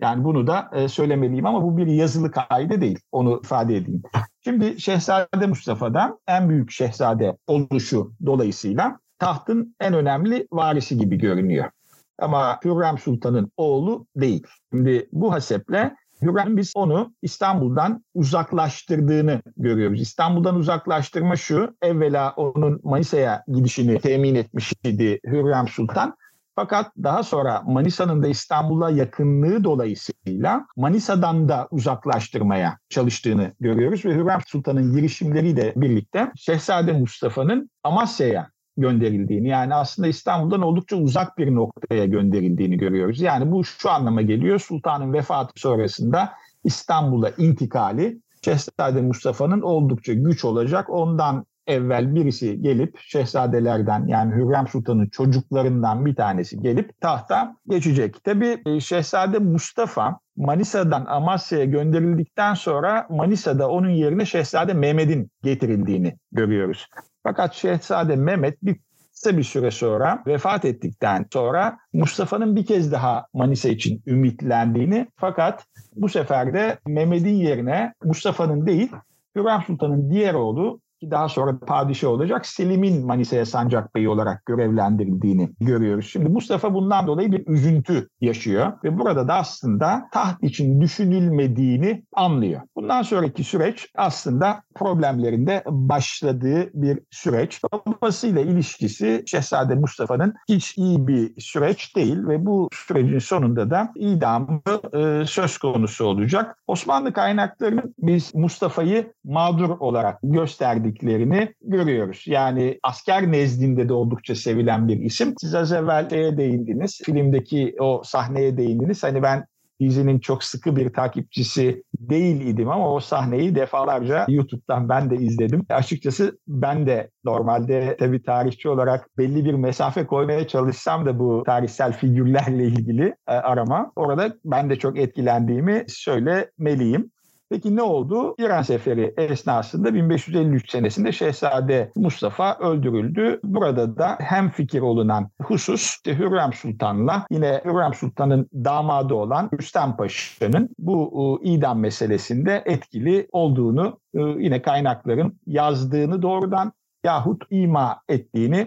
Yani 0.00 0.24
bunu 0.24 0.46
da 0.46 0.70
e, 0.74 0.88
söylemeliyim 0.88 1.46
ama 1.46 1.62
bu 1.62 1.76
bir 1.76 1.86
yazılı 1.86 2.30
kaide 2.30 2.80
değil. 2.80 2.98
Onu 3.12 3.40
ifade 3.44 3.76
edeyim. 3.76 4.02
Şimdi 4.44 4.80
Şehzade 4.80 5.46
Mustafa'dan 5.46 6.18
en 6.28 6.48
büyük 6.48 6.70
şehzade 6.70 7.36
oluşu 7.46 8.12
dolayısıyla 8.26 8.98
tahtın 9.18 9.76
en 9.80 9.94
önemli 9.94 10.46
varisi 10.52 10.98
gibi 10.98 11.18
görünüyor. 11.18 11.70
Ama 12.18 12.58
Hürrem 12.64 12.98
Sultan'ın 12.98 13.52
oğlu 13.56 14.06
değil. 14.16 14.46
Şimdi 14.72 15.08
bu 15.12 15.32
haseple 15.32 15.94
Hürrem 16.22 16.56
biz 16.56 16.72
onu 16.76 17.14
İstanbul'dan 17.22 18.04
uzaklaştırdığını 18.14 19.42
görüyoruz. 19.56 20.00
İstanbul'dan 20.00 20.56
uzaklaştırma 20.56 21.36
şu, 21.36 21.76
evvela 21.82 22.32
onun 22.36 22.80
Manisa'ya 22.84 23.44
gidişini 23.48 24.00
temin 24.00 24.34
etmiş 24.34 24.72
idi 24.84 25.20
Hürrem 25.26 25.68
Sultan. 25.68 26.16
Fakat 26.56 26.92
daha 27.02 27.22
sonra 27.22 27.62
Manisa'nın 27.66 28.22
da 28.22 28.28
İstanbul'a 28.28 28.90
yakınlığı 28.90 29.64
dolayısıyla 29.64 30.66
Manisa'dan 30.76 31.48
da 31.48 31.68
uzaklaştırmaya 31.70 32.78
çalıştığını 32.88 33.52
görüyoruz 33.60 34.04
ve 34.04 34.14
Hürrem 34.14 34.40
Sultan'ın 34.46 34.92
girişimleriyle 34.92 35.72
birlikte 35.76 36.32
Şehzade 36.36 36.92
Mustafa'nın 36.92 37.70
Amasya'ya 37.84 38.50
gönderildiğini 38.76 39.48
yani 39.48 39.74
aslında 39.74 40.08
İstanbul'dan 40.08 40.62
oldukça 40.62 40.96
uzak 40.96 41.38
bir 41.38 41.54
noktaya 41.54 42.06
gönderildiğini 42.06 42.76
görüyoruz. 42.76 43.20
Yani 43.20 43.52
bu 43.52 43.64
şu 43.64 43.90
anlama 43.90 44.22
geliyor 44.22 44.58
sultanın 44.58 45.12
vefatı 45.12 45.52
sonrasında 45.60 46.32
İstanbul'a 46.64 47.30
intikali 47.30 48.18
Şehzade 48.44 49.02
Mustafa'nın 49.02 49.60
oldukça 49.60 50.12
güç 50.12 50.44
olacak. 50.44 50.90
Ondan 50.90 51.46
evvel 51.66 52.14
birisi 52.14 52.62
gelip 52.62 52.98
şehzadelerden 52.98 54.06
yani 54.06 54.34
Hürrem 54.34 54.68
Sultan'ın 54.68 55.08
çocuklarından 55.08 56.06
bir 56.06 56.16
tanesi 56.16 56.60
gelip 56.60 57.00
tahta 57.00 57.56
geçecek. 57.68 58.24
Tabi 58.24 58.62
e, 58.66 58.80
Şehzade 58.80 59.38
Mustafa 59.38 60.18
Manisa'dan 60.36 61.04
Amasya'ya 61.06 61.64
gönderildikten 61.64 62.54
sonra 62.54 63.06
Manisa'da 63.10 63.70
onun 63.70 63.90
yerine 63.90 64.26
Şehzade 64.26 64.74
Mehmet'in 64.74 65.30
getirildiğini 65.42 66.16
görüyoruz. 66.32 66.86
Fakat 67.22 67.54
Şehzade 67.54 68.16
Mehmet 68.16 68.62
bir 68.62 68.76
kısa 69.12 69.36
bir 69.36 69.42
süre 69.42 69.70
sonra 69.70 70.22
vefat 70.26 70.64
ettikten 70.64 71.26
sonra 71.32 71.78
Mustafa'nın 71.92 72.56
bir 72.56 72.66
kez 72.66 72.92
daha 72.92 73.26
Manisa 73.34 73.68
için 73.68 74.02
ümitlendiğini 74.06 75.06
fakat 75.16 75.64
bu 75.96 76.08
sefer 76.08 76.54
de 76.54 76.78
Mehmet'in 76.86 77.34
yerine 77.34 77.94
Mustafa'nın 78.04 78.66
değil 78.66 78.92
Hürrem 79.36 79.62
Sultan'ın 79.66 80.10
diğer 80.10 80.34
oğlu 80.34 80.80
ki 81.00 81.10
daha 81.10 81.28
sonra 81.28 81.58
padişah 81.58 82.08
olacak 82.08 82.46
Selim'in 82.46 83.06
Manisa'ya 83.06 83.46
sancak 83.46 83.94
beyi 83.94 84.08
olarak 84.08 84.46
görevlendirildiğini 84.46 85.50
görüyoruz. 85.60 86.06
Şimdi 86.06 86.28
Mustafa 86.28 86.74
bundan 86.74 87.06
dolayı 87.06 87.32
bir 87.32 87.46
üzüntü 87.46 88.08
yaşıyor 88.20 88.72
ve 88.84 88.98
burada 88.98 89.28
da 89.28 89.34
aslında 89.34 90.08
taht 90.12 90.42
için 90.42 90.80
düşünülmediğini 90.80 92.04
anlıyor. 92.12 92.60
Bundan 92.76 93.02
sonraki 93.02 93.44
süreç 93.44 93.86
aslında 93.94 94.62
problemlerinde 94.74 95.62
başladığı 95.66 96.70
bir 96.74 97.00
süreç. 97.10 97.60
Babasıyla 97.72 98.40
ilişkisi 98.40 99.22
Şehzade 99.26 99.74
Mustafa'nın 99.74 100.34
hiç 100.48 100.78
iyi 100.78 101.08
bir 101.08 101.40
süreç 101.40 101.96
değil 101.96 102.18
ve 102.28 102.46
bu 102.46 102.68
sürecin 102.72 103.18
sonunda 103.18 103.70
da 103.70 103.92
idamı 103.96 104.60
e, 104.92 105.26
söz 105.26 105.58
konusu 105.58 106.04
olacak. 106.04 106.56
Osmanlı 106.66 107.12
kaynaklarının 107.12 107.94
biz 107.98 108.34
Mustafa'yı 108.34 109.12
mağdur 109.24 109.70
olarak 109.80 110.18
gösterdik 110.22 110.83
verdiklerini 110.84 111.54
görüyoruz. 111.62 112.24
Yani 112.26 112.78
asker 112.82 113.32
nezdinde 113.32 113.88
de 113.88 113.92
oldukça 113.92 114.34
sevilen 114.34 114.88
bir 114.88 115.00
isim. 115.00 115.34
Siz 115.40 115.54
az 115.54 115.72
evvel 115.72 116.10
şeye 116.10 116.36
değindiniz, 116.36 117.00
filmdeki 117.04 117.74
o 117.80 118.02
sahneye 118.04 118.56
değindiniz. 118.56 119.02
Hani 119.02 119.22
ben 119.22 119.44
dizinin 119.80 120.18
çok 120.18 120.44
sıkı 120.44 120.76
bir 120.76 120.92
takipçisi 120.92 121.82
değil 121.98 122.40
idim 122.40 122.68
ama 122.68 122.94
o 122.94 123.00
sahneyi 123.00 123.54
defalarca 123.54 124.26
YouTube'dan 124.28 124.88
ben 124.88 125.10
de 125.10 125.16
izledim. 125.16 125.66
Açıkçası 125.68 126.38
ben 126.48 126.86
de 126.86 127.10
normalde 127.24 127.96
tabii 127.98 128.22
tarihçi 128.22 128.68
olarak 128.68 129.18
belli 129.18 129.44
bir 129.44 129.54
mesafe 129.54 130.06
koymaya 130.06 130.48
çalışsam 130.48 131.06
da 131.06 131.18
bu 131.18 131.42
tarihsel 131.46 131.92
figürlerle 131.92 132.64
ilgili 132.64 133.14
e, 133.28 133.32
arama. 133.32 133.92
Orada 133.96 134.36
ben 134.44 134.70
de 134.70 134.76
çok 134.76 134.98
etkilendiğimi 134.98 135.84
söylemeliyim. 135.88 137.10
Peki 137.54 137.76
ne 137.76 137.82
oldu? 137.82 138.34
İran 138.38 138.62
Seferi 138.62 139.14
esnasında 139.16 139.94
1553 139.94 140.70
senesinde 140.70 141.12
Şehzade 141.12 141.92
Mustafa 141.96 142.58
öldürüldü. 142.58 143.40
Burada 143.44 143.96
da 143.98 144.16
hem 144.20 144.50
fikir 144.50 144.80
olunan 144.80 145.30
husus 145.42 145.84
işte 145.84 146.18
Hürrem 146.18 146.52
Sultan'la 146.52 147.26
yine 147.30 147.60
Hürrem 147.64 147.94
Sultan'ın 147.94 148.48
damadı 148.54 149.14
olan 149.14 149.50
Rüstem 149.60 149.96
Paşa'nın 149.96 150.68
bu 150.78 151.40
e, 151.44 151.48
idam 151.48 151.80
meselesinde 151.80 152.62
etkili 152.66 153.28
olduğunu 153.32 154.00
e, 154.14 154.20
yine 154.20 154.62
kaynakların 154.62 155.40
yazdığını 155.46 156.22
doğrudan 156.22 156.72
yahut 157.04 157.42
ima 157.50 158.00
ettiğini 158.08 158.66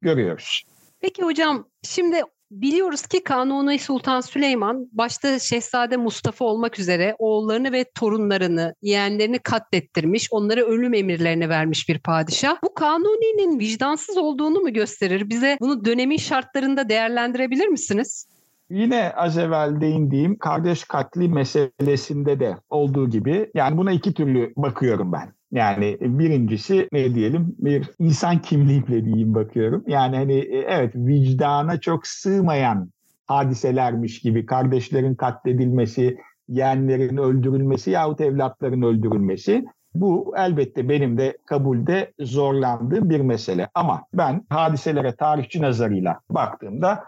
görüyoruz. 0.00 0.62
Peki 1.00 1.22
hocam 1.22 1.64
şimdi 1.82 2.16
Biliyoruz 2.50 3.06
ki 3.06 3.24
Kanuni 3.24 3.78
Sultan 3.78 4.20
Süleyman 4.20 4.88
başta 4.92 5.38
Şehzade 5.38 5.96
Mustafa 5.96 6.44
olmak 6.44 6.78
üzere 6.78 7.16
oğullarını 7.18 7.72
ve 7.72 7.84
torunlarını, 7.94 8.74
yeğenlerini 8.82 9.38
katlettirmiş, 9.38 10.28
onlara 10.30 10.60
ölüm 10.60 10.94
emirlerini 10.94 11.48
vermiş 11.48 11.88
bir 11.88 11.98
padişah. 11.98 12.56
Bu 12.64 12.74
Kanuni'nin 12.74 13.58
vicdansız 13.58 14.16
olduğunu 14.16 14.60
mu 14.60 14.72
gösterir? 14.72 15.30
Bize 15.30 15.56
bunu 15.60 15.84
dönemin 15.84 16.16
şartlarında 16.16 16.88
değerlendirebilir 16.88 17.66
misiniz? 17.66 18.26
Yine 18.70 19.12
az 19.16 19.38
evvel 19.38 19.80
değindiğim 19.80 20.38
kardeş 20.38 20.84
katli 20.84 21.28
meselesinde 21.28 22.40
de 22.40 22.56
olduğu 22.70 23.10
gibi 23.10 23.50
yani 23.54 23.76
buna 23.76 23.92
iki 23.92 24.14
türlü 24.14 24.52
bakıyorum 24.56 25.12
ben. 25.12 25.32
Yani 25.54 25.96
birincisi 26.00 26.88
ne 26.92 27.14
diyelim 27.14 27.56
bir 27.58 27.90
insan 27.98 28.42
kimliğiyle 28.42 29.04
diyeyim 29.04 29.34
bakıyorum. 29.34 29.84
Yani 29.86 30.16
hani 30.16 30.34
e, 30.34 30.58
evet 30.58 30.94
vicdana 30.94 31.80
çok 31.80 32.06
sığmayan 32.06 32.90
hadiselermiş 33.26 34.20
gibi 34.20 34.46
kardeşlerin 34.46 35.14
katledilmesi, 35.14 36.18
yeğenlerin 36.48 37.16
öldürülmesi 37.16 37.90
yahut 37.90 38.20
evlatların 38.20 38.82
öldürülmesi 38.82 39.64
bu 39.94 40.34
elbette 40.36 40.88
benim 40.88 41.18
de 41.18 41.38
kabulde 41.46 42.12
zorlandığım 42.20 43.10
bir 43.10 43.20
mesele. 43.20 43.68
Ama 43.74 44.02
ben 44.14 44.46
hadiselere 44.48 45.16
tarihçi 45.16 45.62
nazarıyla 45.62 46.20
baktığımda 46.30 47.04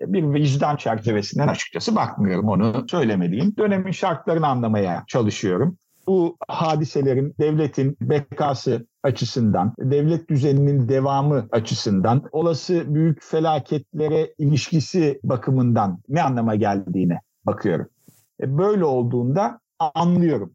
bir 0.00 0.34
vicdan 0.34 0.76
çerçevesinden 0.76 1.48
açıkçası 1.48 1.96
bakmıyorum 1.96 2.48
onu 2.48 2.86
söylemeliyim. 2.88 3.54
Dönemin 3.58 3.92
şartlarını 3.92 4.46
anlamaya 4.46 5.04
çalışıyorum 5.06 5.76
bu 6.08 6.36
hadiselerin 6.48 7.34
devletin 7.40 7.96
bekası 8.00 8.86
açısından, 9.02 9.74
devlet 9.78 10.30
düzeninin 10.30 10.88
devamı 10.88 11.48
açısından, 11.52 12.22
olası 12.32 12.94
büyük 12.94 13.22
felaketlere 13.22 14.34
ilişkisi 14.38 15.20
bakımından 15.24 15.98
ne 16.08 16.22
anlama 16.22 16.54
geldiğine 16.54 17.20
bakıyorum. 17.44 17.86
E, 18.40 18.58
böyle 18.58 18.84
olduğunda 18.84 19.60
anlıyorum. 19.94 20.52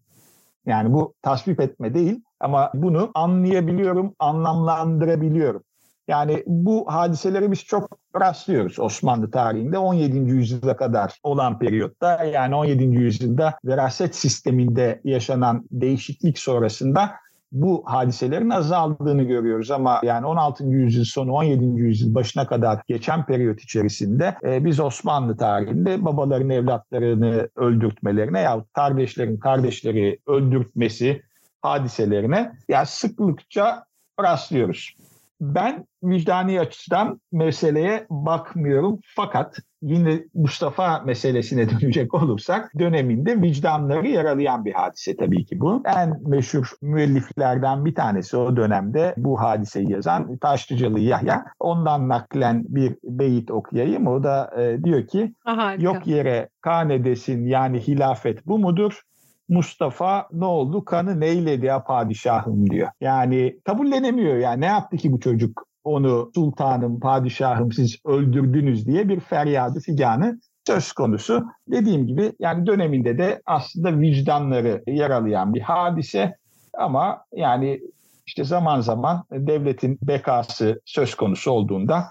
Yani 0.66 0.94
bu 0.94 1.13
tasvip 1.22 1.60
etme 1.60 1.94
değil 1.94 2.22
ama 2.39 2.72
bunu 2.74 3.12
anlayabiliyorum, 3.13 4.13
anlamlandırabiliyorum. 4.20 5.63
Yani 6.08 6.44
bu 6.48 6.86
hadiseleri 6.88 7.52
biz 7.52 7.63
çok 7.63 7.98
rastlıyoruz 8.19 8.80
Osmanlı 8.80 9.32
tarihinde 9.32 9.78
17. 9.78 10.17
yüzyıla 10.17 10.78
kadar 10.78 11.19
olan 11.23 11.60
periyotta 11.60 12.23
yani 12.23 12.56
17. 12.56 12.84
yüzyılda 12.84 13.58
veraset 13.65 14.15
sisteminde 14.15 15.02
yaşanan 15.04 15.65
değişiklik 15.71 16.39
sonrasında 16.39 17.12
bu 17.54 17.84
hadiselerin 17.86 18.49
azaldığını 18.49 19.23
görüyoruz 19.23 19.71
ama 19.71 20.02
yani 20.04 20.26
16. 20.26 20.63
yüzyıl 20.63 21.04
sonu 21.04 21.34
17. 21.34 21.65
yüzyıl 21.65 22.15
başına 22.15 22.47
kadar 22.47 22.82
geçen 22.88 23.26
periyot 23.26 23.62
içerisinde 23.62 24.36
e, 24.43 24.65
biz 24.65 24.80
Osmanlı 24.80 25.38
tarihinde 25.38 26.06
babaların 26.06 26.49
evlatlarını 26.49 27.49
öldürtmelerine 27.56 28.39
ya 28.39 28.65
kardeşlerin 28.73 29.38
kardeşleri 29.38 30.19
öldürtmesi 30.28 31.21
hadiselerine 31.62 32.52
ya 32.69 32.86
sıklıkça 32.86 33.86
rastlıyoruz. 34.21 34.95
Ben 35.44 35.86
vicdani 36.04 36.60
açıdan 36.60 37.22
meseleye 37.32 38.06
bakmıyorum 38.10 39.00
fakat 39.16 39.58
yine 39.82 40.24
Mustafa 40.34 41.00
meselesine 41.00 41.70
dönecek 41.82 42.14
olursak 42.14 42.72
döneminde 42.80 43.42
vicdanları 43.42 44.08
yaralayan 44.08 44.66
bir 44.66 44.74
hadise 44.74 45.18
tabii 45.18 45.46
ki 45.46 45.60
bu. 45.60 45.84
En 45.86 46.30
meşhur 46.30 46.72
müelliflerden 46.82 47.86
bir 47.86 47.96
tanesi 47.96 48.38
o 48.38 48.56
dönemde 48.56 49.14
bu 49.18 49.42
hadiseyi 49.42 49.92
yazan 49.92 50.38
Taşlıcalı 50.38 51.00
Yahya. 51.00 51.46
Ondan 51.60 52.10
naklen 52.10 52.64
bir 52.68 52.96
beyit 53.04 53.52
okuyayım. 53.52 54.08
O 54.08 54.24
da 54.24 54.52
e, 54.58 54.84
diyor 54.84 55.08
ki 55.08 55.34
Aha, 55.46 55.74
yok 55.74 56.08
yere 56.08 56.50
kanedesin 56.62 57.46
yani 57.46 57.80
hilafet 57.80 58.48
bu 58.48 58.60
mudur? 58.60 59.02
Mustafa 59.50 60.28
ne 60.32 60.46
oldu? 60.46 60.86
Kanı 60.86 61.20
neyledi 61.20 61.66
ya 61.66 61.84
padişahım 61.84 62.70
diyor. 62.70 62.90
Yani 63.02 63.60
kabullenemiyor 63.66 64.38
yani 64.38 64.62
ne 64.62 64.66
yaptı 64.66 64.98
ki 64.98 65.12
bu 65.12 65.20
çocuk 65.20 65.66
onu 65.84 66.32
sultanım, 66.36 67.00
padişahım 67.00 67.72
siz 67.72 67.98
öldürdünüz 68.06 68.88
diye 68.88 69.10
bir 69.10 69.20
feryadı 69.20 69.80
figanı 69.80 70.40
söz 70.68 70.92
konusu. 70.92 71.46
Dediğim 71.68 72.08
gibi 72.08 72.32
yani 72.40 72.66
döneminde 72.66 73.18
de 73.18 73.42
aslında 73.46 74.00
vicdanları 74.00 74.84
yaralayan 74.88 75.54
bir 75.54 75.62
hadise 75.62 76.38
ama 76.78 77.26
yani 77.34 77.82
işte 78.26 78.44
zaman 78.44 78.82
zaman 78.82 79.24
devletin 79.32 80.00
bekası 80.02 80.82
söz 80.86 81.16
konusu 81.16 81.52
olduğunda 81.52 82.04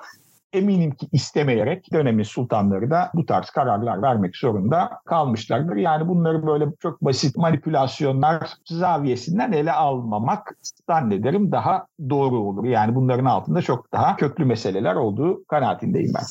eminim 0.52 0.90
ki 0.90 1.08
istemeyerek 1.12 1.92
dönemin 1.92 2.22
sultanları 2.22 2.90
da 2.90 3.10
bu 3.14 3.26
tarz 3.26 3.50
kararlar 3.50 4.02
vermek 4.02 4.36
zorunda 4.36 4.90
kalmışlardır. 5.04 5.76
Yani 5.76 6.08
bunları 6.08 6.46
böyle 6.46 6.66
çok 6.80 7.02
basit 7.02 7.36
manipülasyonlar 7.36 8.42
zaviyesinden 8.66 9.52
ele 9.52 9.72
almamak 9.72 10.56
zannederim 10.86 11.52
daha 11.52 11.86
doğru 12.10 12.36
olur. 12.38 12.64
Yani 12.64 12.94
bunların 12.94 13.24
altında 13.24 13.62
çok 13.62 13.92
daha 13.92 14.16
köklü 14.16 14.44
meseleler 14.44 14.94
olduğu 14.94 15.44
kanaatindeyim 15.44 16.12
ben. 16.14 16.24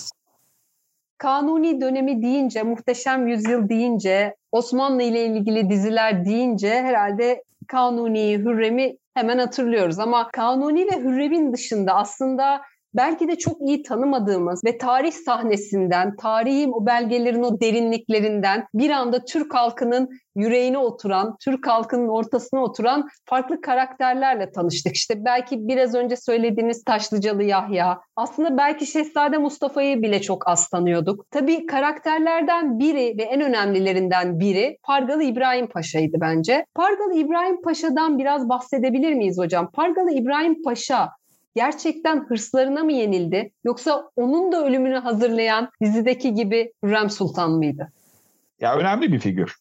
Kanuni 1.18 1.82
dönemi 1.82 2.22
deyince, 2.22 2.64
muhteşem 2.64 3.28
yüzyıl 3.28 3.70
deyince, 3.70 4.36
Osmanlı 4.52 5.04
ile 5.04 5.26
ilgili 5.26 5.70
diziler 5.70 6.26
deyince 6.26 6.70
herhalde 6.70 7.44
Kanuni, 7.68 8.38
Hürrem'i 8.38 8.98
hemen 9.14 9.38
hatırlıyoruz. 9.38 10.00
Ama 10.00 10.30
Kanuni 10.34 10.86
ve 10.86 11.00
Hürrem'in 11.00 11.54
dışında 11.54 11.96
aslında 11.96 12.62
belki 12.94 13.28
de 13.28 13.36
çok 13.36 13.62
iyi 13.62 13.84
tanımadığımız 13.84 14.62
ve 14.66 14.78
tarih 14.78 15.12
sahnesinden, 15.12 16.16
tarihi 16.16 16.68
o 16.68 16.86
belgelerin 16.86 17.44
o 17.44 17.60
derinliklerinden 17.60 18.66
bir 18.74 18.90
anda 18.90 19.26
Türk 19.26 19.54
halkının 19.54 20.10
yüreğine 20.36 20.78
oturan, 20.78 21.36
Türk 21.44 21.68
halkının 21.68 22.08
ortasına 22.08 22.64
oturan 22.64 23.08
farklı 23.26 23.62
karakterlerle 23.62 24.52
tanıştık. 24.52 24.96
İşte 24.96 25.26
belki 25.26 25.68
biraz 25.68 25.96
önce 25.96 26.16
söylediğiniz 26.16 26.84
Taşlıcalı 26.84 27.44
Yahya, 27.44 28.00
aslında 28.16 28.58
belki 28.58 28.86
Şehzade 28.86 29.38
Mustafa'yı 29.38 30.02
bile 30.02 30.22
çok 30.22 30.48
az 30.48 30.68
tanıyorduk. 30.68 31.26
Tabii 31.32 31.66
karakterlerden 31.66 32.80
biri 32.80 33.16
ve 33.18 33.24
en 33.24 33.42
önemlilerinden 33.42 34.40
biri 34.40 34.78
Pargalı 34.84 35.24
İbrahim 35.24 35.68
Paşa'ydı 35.68 36.18
bence. 36.22 36.66
Pargalı 36.76 37.14
İbrahim 37.14 37.62
Paşa'dan 37.62 38.18
biraz 38.18 38.50
bahsedebilir 38.50 39.14
miyiz 39.14 39.38
hocam? 39.38 39.72
Pargalı 39.72 40.12
İbrahim 40.12 40.64
Paşa 40.64 41.10
gerçekten 41.56 42.26
hırslarına 42.26 42.84
mı 42.84 42.92
yenildi 42.92 43.52
yoksa 43.64 44.10
onun 44.16 44.52
da 44.52 44.66
ölümünü 44.66 44.98
hazırlayan 44.98 45.70
dizideki 45.82 46.34
gibi 46.34 46.74
Hürrem 46.84 47.10
Sultan 47.10 47.52
mıydı? 47.52 47.92
Ya 48.60 48.76
önemli 48.76 49.12
bir 49.12 49.20
figür 49.20 49.56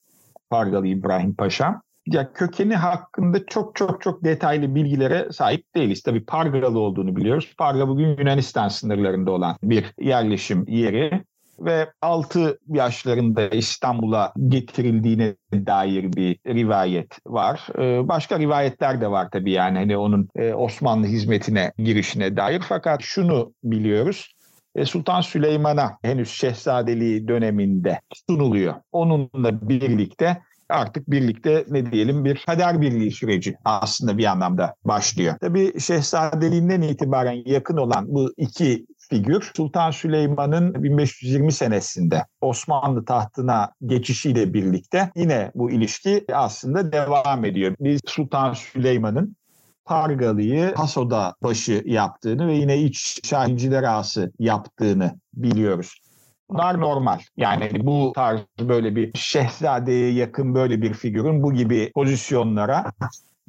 Pargalı 0.51 0.87
İbrahim 0.87 1.35
Paşa. 1.35 1.83
Ya 2.07 2.33
kökeni 2.33 2.77
hakkında 2.77 3.47
çok 3.47 3.77
çok 3.77 4.03
çok 4.03 4.25
detaylı 4.25 4.75
bilgilere 4.75 5.33
sahip 5.33 5.75
değiliz. 5.75 6.03
Tabii 6.03 6.25
Pargalı 6.25 6.79
olduğunu 6.79 7.17
biliyoruz. 7.17 7.55
Parga 7.59 7.89
bugün 7.89 8.17
Yunanistan 8.19 8.69
sınırlarında 8.69 9.31
olan 9.31 9.57
bir 9.63 9.85
yerleşim 10.01 10.65
yeri 10.69 11.25
ve 11.61 11.91
6 12.03 12.59
yaşlarında 12.69 13.49
İstanbul'a 13.49 14.33
getirildiğine 14.49 15.35
dair 15.55 16.13
bir 16.13 16.39
rivayet 16.47 17.19
var. 17.27 17.69
Ee, 17.79 18.09
başka 18.09 18.39
rivayetler 18.39 19.01
de 19.01 19.11
var 19.11 19.29
tabii 19.33 19.53
yani 19.53 19.79
hani 19.79 19.97
onun 19.97 20.29
e, 20.37 20.55
Osmanlı 20.55 21.07
hizmetine 21.07 21.73
girişine 21.79 22.37
dair. 22.37 22.63
Fakat 22.69 23.03
şunu 23.03 23.55
biliyoruz. 23.65 24.35
E, 24.75 24.85
Sultan 24.85 25.21
Süleyman'a 25.21 25.99
henüz 26.03 26.31
şehzadeliği 26.31 27.29
döneminde 27.29 28.01
sunuluyor. 28.27 28.75
Onunla 28.93 29.69
birlikte 29.69 30.43
artık 30.71 31.11
birlikte 31.11 31.65
ne 31.69 31.93
diyelim 31.93 32.25
bir 32.25 32.43
kader 32.47 32.81
birliği 32.81 33.11
süreci 33.11 33.57
aslında 33.65 34.19
bir 34.19 34.25
anlamda 34.25 34.75
başlıyor. 34.85 35.35
Tabii 35.41 35.81
şehzadeliğinden 35.81 36.83
itibaren 36.83 37.43
yakın 37.47 37.77
olan 37.77 38.05
bu 38.09 38.33
iki 38.37 38.87
figür 39.11 39.51
Sultan 39.57 39.91
Süleyman'ın 39.91 40.83
1520 40.83 41.53
senesinde 41.53 42.25
Osmanlı 42.41 43.05
tahtına 43.05 43.71
geçişiyle 43.87 44.55
birlikte 44.55 45.11
yine 45.17 45.51
bu 45.55 45.71
ilişki 45.71 46.25
aslında 46.33 46.93
devam 46.93 47.45
ediyor. 47.45 47.75
Biz 47.81 48.01
Sultan 48.07 48.53
Süleyman'ın 48.53 49.37
Pargalı'yı 49.85 50.75
Hasoda 50.75 51.35
başı 51.43 51.83
yaptığını 51.87 52.47
ve 52.47 52.55
yine 52.55 52.79
iç 52.79 53.21
Şahinciler 53.25 53.83
ağası 53.83 54.33
yaptığını 54.39 55.21
biliyoruz. 55.35 56.10
Bunlar 56.51 56.81
normal. 56.81 57.19
Yani 57.37 57.71
bu 57.87 58.13
tarz 58.15 58.41
böyle 58.61 58.97
bir 58.97 59.19
şehzadeye 59.19 60.13
yakın 60.13 60.55
böyle 60.55 60.83
bir 60.83 60.95
figürün 60.95 61.43
bu 61.43 61.53
gibi 61.53 61.91
pozisyonlara 61.95 62.93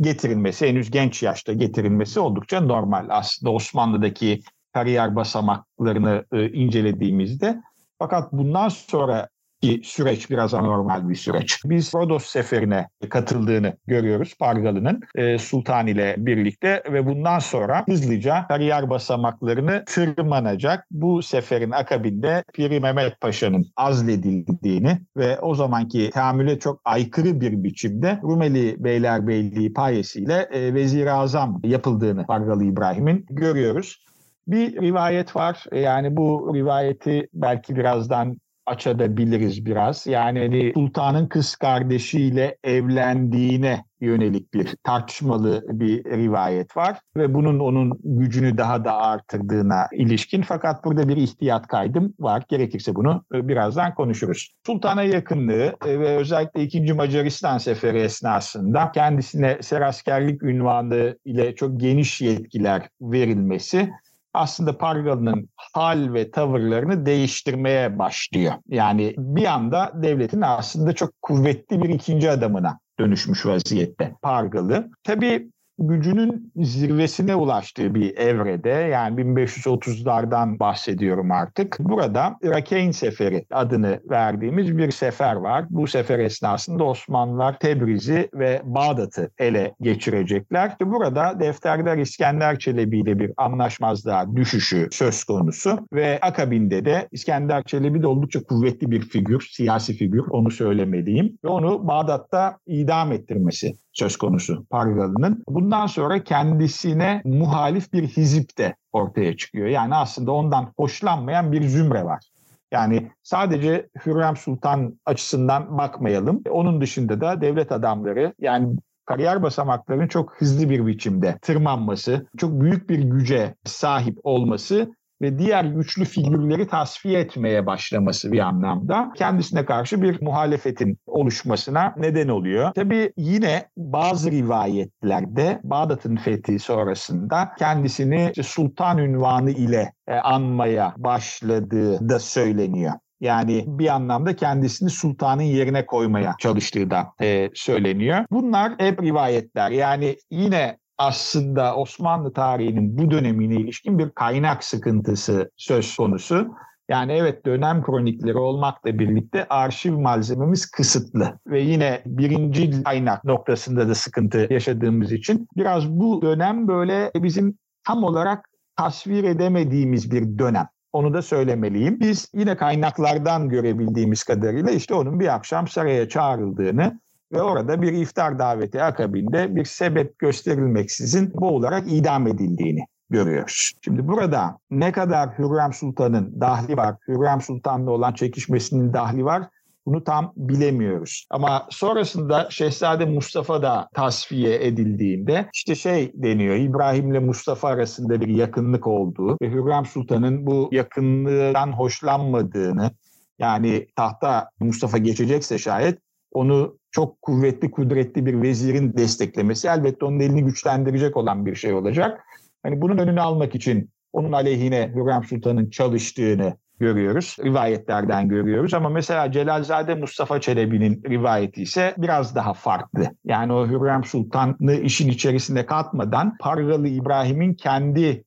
getirilmesi, 0.01 0.67
henüz 0.67 0.91
genç 0.91 1.23
yaşta 1.23 1.53
getirilmesi 1.53 2.19
oldukça 2.19 2.61
normal. 2.61 3.05
Aslında 3.09 3.51
Osmanlı'daki 3.51 4.41
kariyer 4.73 5.15
basamaklarını 5.15 6.25
e, 6.33 6.49
incelediğimizde 6.49 7.61
fakat 7.99 8.33
bundan 8.33 8.69
sonra 8.69 9.27
ki 9.61 9.81
süreç 9.83 10.29
biraz 10.29 10.53
anormal 10.53 11.09
bir 11.09 11.15
süreç. 11.15 11.61
Biz 11.65 11.93
Rodos 11.95 12.25
seferine 12.25 12.87
katıldığını 13.09 13.77
görüyoruz 13.87 14.35
Pargalı'nın 14.39 15.01
e, 15.15 15.37
Sultan 15.37 15.87
ile 15.87 16.15
birlikte 16.17 16.83
ve 16.91 17.05
bundan 17.05 17.39
sonra 17.39 17.83
hızlıca 17.87 18.45
kariyer 18.47 18.89
basamaklarını 18.89 19.83
tırmanacak. 19.85 20.87
Bu 20.91 21.21
seferin 21.21 21.71
akabinde 21.71 22.43
Piri 22.53 22.79
Mehmet 22.79 23.21
Paşa'nın 23.21 23.65
azledildiğini 23.75 24.97
ve 25.17 25.39
o 25.39 25.55
zamanki 25.55 26.09
tahammüle 26.09 26.59
çok 26.59 26.81
aykırı 26.85 27.41
bir 27.41 27.63
biçimde 27.63 28.19
Rumeli 28.23 28.75
Beylerbeyliği 28.83 29.73
payesiyle 29.73 30.49
e, 30.51 30.73
Vezir-i 30.73 31.11
Azam 31.11 31.61
yapıldığını 31.63 32.25
Pargalı 32.25 32.63
İbrahim'in 32.63 33.25
görüyoruz. 33.29 34.05
Bir 34.47 34.81
rivayet 34.81 35.35
var. 35.35 35.63
Yani 35.73 36.17
bu 36.17 36.51
rivayeti 36.55 37.27
belki 37.33 37.75
birazdan 37.75 38.37
açabiliriz 38.71 39.65
biraz. 39.65 40.07
Yani 40.07 40.39
hani 40.39 40.71
sultanın 40.73 41.27
kız 41.27 41.55
kardeşiyle 41.55 42.57
evlendiğine 42.63 43.83
yönelik 44.01 44.53
bir 44.53 44.75
tartışmalı 44.83 45.65
bir 45.69 46.03
rivayet 46.03 46.77
var 46.77 46.97
ve 47.17 47.33
bunun 47.33 47.59
onun 47.59 47.99
gücünü 48.03 48.57
daha 48.57 48.85
da 48.85 48.95
artırdığına 48.95 49.87
ilişkin 49.93 50.41
fakat 50.41 50.85
burada 50.85 51.09
bir 51.09 51.17
ihtiyat 51.17 51.67
kaydım 51.67 52.13
var. 52.19 52.43
Gerekirse 52.49 52.95
bunu 52.95 53.23
e, 53.33 53.47
birazdan 53.47 53.95
konuşuruz. 53.95 54.51
Sultana 54.65 55.03
yakınlığı 55.03 55.75
e, 55.85 55.99
ve 55.99 56.17
özellikle 56.17 56.63
2. 56.63 56.93
Macaristan 56.93 57.57
seferi 57.57 57.99
esnasında 57.99 58.91
kendisine 58.91 59.57
seraskerlik 59.61 60.43
ünvanı 60.43 61.17
ile 61.25 61.55
çok 61.55 61.79
geniş 61.79 62.21
yetkiler 62.21 62.89
verilmesi 63.01 63.91
aslında 64.33 64.77
Pargalı'nın 64.77 65.49
hal 65.55 66.13
ve 66.13 66.31
tavırlarını 66.31 67.05
değiştirmeye 67.05 67.99
başlıyor. 67.99 68.53
Yani 68.67 69.13
bir 69.17 69.45
anda 69.45 69.91
devletin 69.95 70.41
aslında 70.41 70.93
çok 70.93 71.21
kuvvetli 71.21 71.83
bir 71.83 71.89
ikinci 71.89 72.31
adamına 72.31 72.79
dönüşmüş 72.99 73.45
vaziyette 73.45 74.15
Pargalı. 74.21 74.89
Tabii 75.03 75.50
gücünün 75.87 76.51
zirvesine 76.55 77.35
ulaştığı 77.35 77.95
bir 77.95 78.17
evrede 78.17 78.69
yani 78.69 79.21
1530'lardan 79.21 80.59
bahsediyorum 80.59 81.31
artık. 81.31 81.77
Burada 81.79 82.37
Rakeyn 82.43 82.91
Seferi 82.91 83.45
adını 83.51 83.99
verdiğimiz 84.09 84.77
bir 84.77 84.91
sefer 84.91 85.35
var. 85.35 85.65
Bu 85.69 85.87
sefer 85.87 86.19
esnasında 86.19 86.83
Osmanlılar 86.83 87.59
Tebriz'i 87.59 88.29
ve 88.33 88.61
Bağdat'ı 88.63 89.31
ele 89.37 89.75
geçirecekler. 89.81 90.75
Burada 90.81 91.39
defterler 91.39 91.97
İskender 91.97 92.59
Çelebi 92.59 92.99
ile 92.99 93.19
bir 93.19 93.31
anlaşmazlığa 93.37 94.35
düşüşü 94.35 94.87
söz 94.91 95.23
konusu 95.23 95.87
ve 95.93 96.19
akabinde 96.21 96.85
de 96.85 97.07
İskender 97.11 97.63
Çelebi 97.63 98.01
de 98.01 98.07
oldukça 98.07 98.43
kuvvetli 98.43 98.91
bir 98.91 99.01
figür, 99.01 99.47
siyasi 99.51 99.93
figür 99.93 100.23
onu 100.29 100.51
söylemeliyim 100.51 101.37
ve 101.43 101.47
onu 101.47 101.87
Bağdat'ta 101.87 102.57
idam 102.67 103.11
ettirmesi 103.11 103.73
söz 103.93 104.17
konusu 104.17 104.65
Pargalı'nın. 104.69 105.43
Bundan 105.49 105.87
sonra 105.87 106.23
kendisine 106.23 107.21
muhalif 107.25 107.93
bir 107.93 108.07
hizip 108.07 108.57
de 108.57 108.75
ortaya 108.91 109.37
çıkıyor. 109.37 109.67
Yani 109.67 109.95
aslında 109.95 110.31
ondan 110.31 110.73
hoşlanmayan 110.77 111.51
bir 111.51 111.63
zümre 111.63 112.05
var. 112.05 112.23
Yani 112.71 113.11
sadece 113.23 113.89
Hürrem 114.05 114.37
Sultan 114.37 114.99
açısından 115.05 115.77
bakmayalım. 115.77 116.41
Onun 116.49 116.81
dışında 116.81 117.21
da 117.21 117.41
devlet 117.41 117.71
adamları 117.71 118.33
yani 118.39 118.75
kariyer 119.05 119.43
basamaklarının 119.43 120.07
çok 120.07 120.33
hızlı 120.35 120.69
bir 120.69 120.85
biçimde 120.85 121.37
tırmanması, 121.41 122.27
çok 122.37 122.61
büyük 122.61 122.89
bir 122.89 122.99
güce 122.99 123.55
sahip 123.65 124.19
olması 124.23 124.91
ve 125.21 125.39
diğer 125.39 125.65
güçlü 125.65 126.05
figürleri 126.05 126.67
tasfiye 126.67 127.19
etmeye 127.19 127.65
başlaması 127.65 128.31
bir 128.31 128.39
anlamda 128.39 129.11
kendisine 129.15 129.65
karşı 129.65 130.01
bir 130.01 130.21
muhalefetin 130.21 130.97
oluşmasına 131.05 131.93
neden 131.97 132.27
oluyor. 132.27 132.71
Tabii 132.75 133.13
yine 133.17 133.65
bazı 133.77 134.31
rivayetlerde 134.31 135.59
Bağdat'ın 135.63 136.15
fethi 136.15 136.59
sonrasında 136.59 137.51
kendisini 137.59 138.31
sultan 138.43 138.97
ünvanı 138.97 139.51
ile 139.51 139.93
e, 140.07 140.13
anmaya 140.13 140.93
başladığı 140.97 142.09
da 142.09 142.19
söyleniyor. 142.19 142.93
Yani 143.21 143.63
bir 143.67 143.87
anlamda 143.87 144.35
kendisini 144.35 144.89
sultanın 144.89 145.41
yerine 145.41 145.85
koymaya 145.85 146.35
çalıştığı 146.39 146.89
da 146.89 147.07
e, 147.21 147.49
söyleniyor. 147.53 148.25
Bunlar 148.31 148.73
hep 148.77 149.03
rivayetler. 149.03 149.71
Yani 149.71 150.15
yine 150.31 150.77
aslında 151.01 151.75
Osmanlı 151.75 152.33
tarihinin 152.33 152.97
bu 152.97 153.11
dönemine 153.11 153.55
ilişkin 153.55 153.99
bir 153.99 154.09
kaynak 154.09 154.63
sıkıntısı 154.63 155.51
söz 155.57 155.95
konusu. 155.95 156.47
Yani 156.89 157.11
evet 157.11 157.45
dönem 157.45 157.83
kronikleri 157.83 158.37
olmakla 158.37 158.99
birlikte 158.99 159.47
arşiv 159.49 159.97
malzememiz 159.97 160.71
kısıtlı 160.71 161.39
ve 161.47 161.61
yine 161.61 162.01
birinci 162.05 162.83
kaynak 162.83 163.23
noktasında 163.25 163.89
da 163.89 163.95
sıkıntı 163.95 164.47
yaşadığımız 164.49 165.11
için 165.11 165.47
biraz 165.57 165.89
bu 165.89 166.21
dönem 166.21 166.67
böyle 166.67 167.11
bizim 167.15 167.57
tam 167.87 168.03
olarak 168.03 168.49
tasvir 168.75 169.23
edemediğimiz 169.23 170.11
bir 170.11 170.39
dönem. 170.39 170.67
Onu 170.93 171.13
da 171.13 171.21
söylemeliyim. 171.21 171.99
Biz 171.99 172.31
yine 172.33 172.57
kaynaklardan 172.57 173.49
görebildiğimiz 173.49 174.23
kadarıyla 174.23 174.71
işte 174.71 174.93
onun 174.93 175.19
bir 175.19 175.35
akşam 175.35 175.67
saraya 175.67 176.09
çağrıldığını 176.09 176.99
ve 177.33 177.41
orada 177.41 177.81
bir 177.81 177.93
iftar 177.93 178.39
daveti 178.39 178.83
akabinde 178.83 179.55
bir 179.55 179.65
sebep 179.65 180.19
gösterilmeksizin 180.19 181.33
boğularak 181.33 181.91
idam 181.91 182.27
edildiğini 182.27 182.85
görüyoruz. 183.09 183.71
Şimdi 183.81 184.07
burada 184.07 184.57
ne 184.71 184.91
kadar 184.91 185.29
Hürrem 185.37 185.73
Sultan'ın 185.73 186.41
dahli 186.41 186.77
var, 186.77 186.95
Hürrem 187.07 187.41
Sultan'la 187.41 187.91
olan 187.91 188.13
çekişmesinin 188.13 188.93
dahli 188.93 189.25
var 189.25 189.43
bunu 189.85 190.03
tam 190.03 190.33
bilemiyoruz. 190.35 191.25
Ama 191.29 191.67
sonrasında 191.69 192.47
Şehzade 192.49 193.05
Mustafa 193.05 193.61
da 193.61 193.89
tasfiye 193.93 194.65
edildiğinde 194.65 195.49
işte 195.53 195.75
şey 195.75 196.11
deniyor 196.13 196.55
İbrahim 196.55 197.11
ile 197.11 197.19
Mustafa 197.19 197.67
arasında 197.67 198.21
bir 198.21 198.27
yakınlık 198.27 198.87
olduğu 198.87 199.37
ve 199.41 199.49
Hürrem 199.49 199.85
Sultan'ın 199.85 200.45
bu 200.45 200.69
yakınlığından 200.71 201.71
hoşlanmadığını 201.71 202.91
yani 203.39 203.87
tahta 203.95 204.49
Mustafa 204.59 204.97
geçecekse 204.97 205.57
şayet 205.57 205.99
onu 206.31 206.77
çok 206.91 207.21
kuvvetli, 207.21 207.71
kudretli 207.71 208.25
bir 208.25 208.41
vezirin 208.41 208.93
desteklemesi 208.97 209.67
elbette 209.67 210.05
onun 210.05 210.19
elini 210.19 210.43
güçlendirecek 210.43 211.17
olan 211.17 211.45
bir 211.45 211.55
şey 211.55 211.73
olacak. 211.73 212.23
Hani 212.63 212.81
bunun 212.81 212.97
önünü 212.97 213.21
almak 213.21 213.55
için 213.55 213.89
onun 214.13 214.31
aleyhine 214.31 214.91
Hürrem 214.95 215.23
Sultan'ın 215.23 215.69
çalıştığını 215.69 216.53
görüyoruz. 216.79 217.37
Rivayetlerden 217.43 218.27
görüyoruz 218.27 218.73
ama 218.73 218.89
mesela 218.89 219.31
Celalzade 219.31 219.95
Mustafa 219.95 220.41
Çelebi'nin 220.41 221.03
rivayeti 221.09 221.61
ise 221.61 221.93
biraz 221.97 222.35
daha 222.35 222.53
farklı. 222.53 223.03
Yani 223.25 223.53
o 223.53 223.67
Hürrem 223.67 224.03
Sultan'ı 224.03 224.73
işin 224.73 225.09
içerisine 225.09 225.65
katmadan 225.65 226.37
Pargalı 226.37 226.87
İbrahim'in 226.87 227.53
kendi 227.53 228.23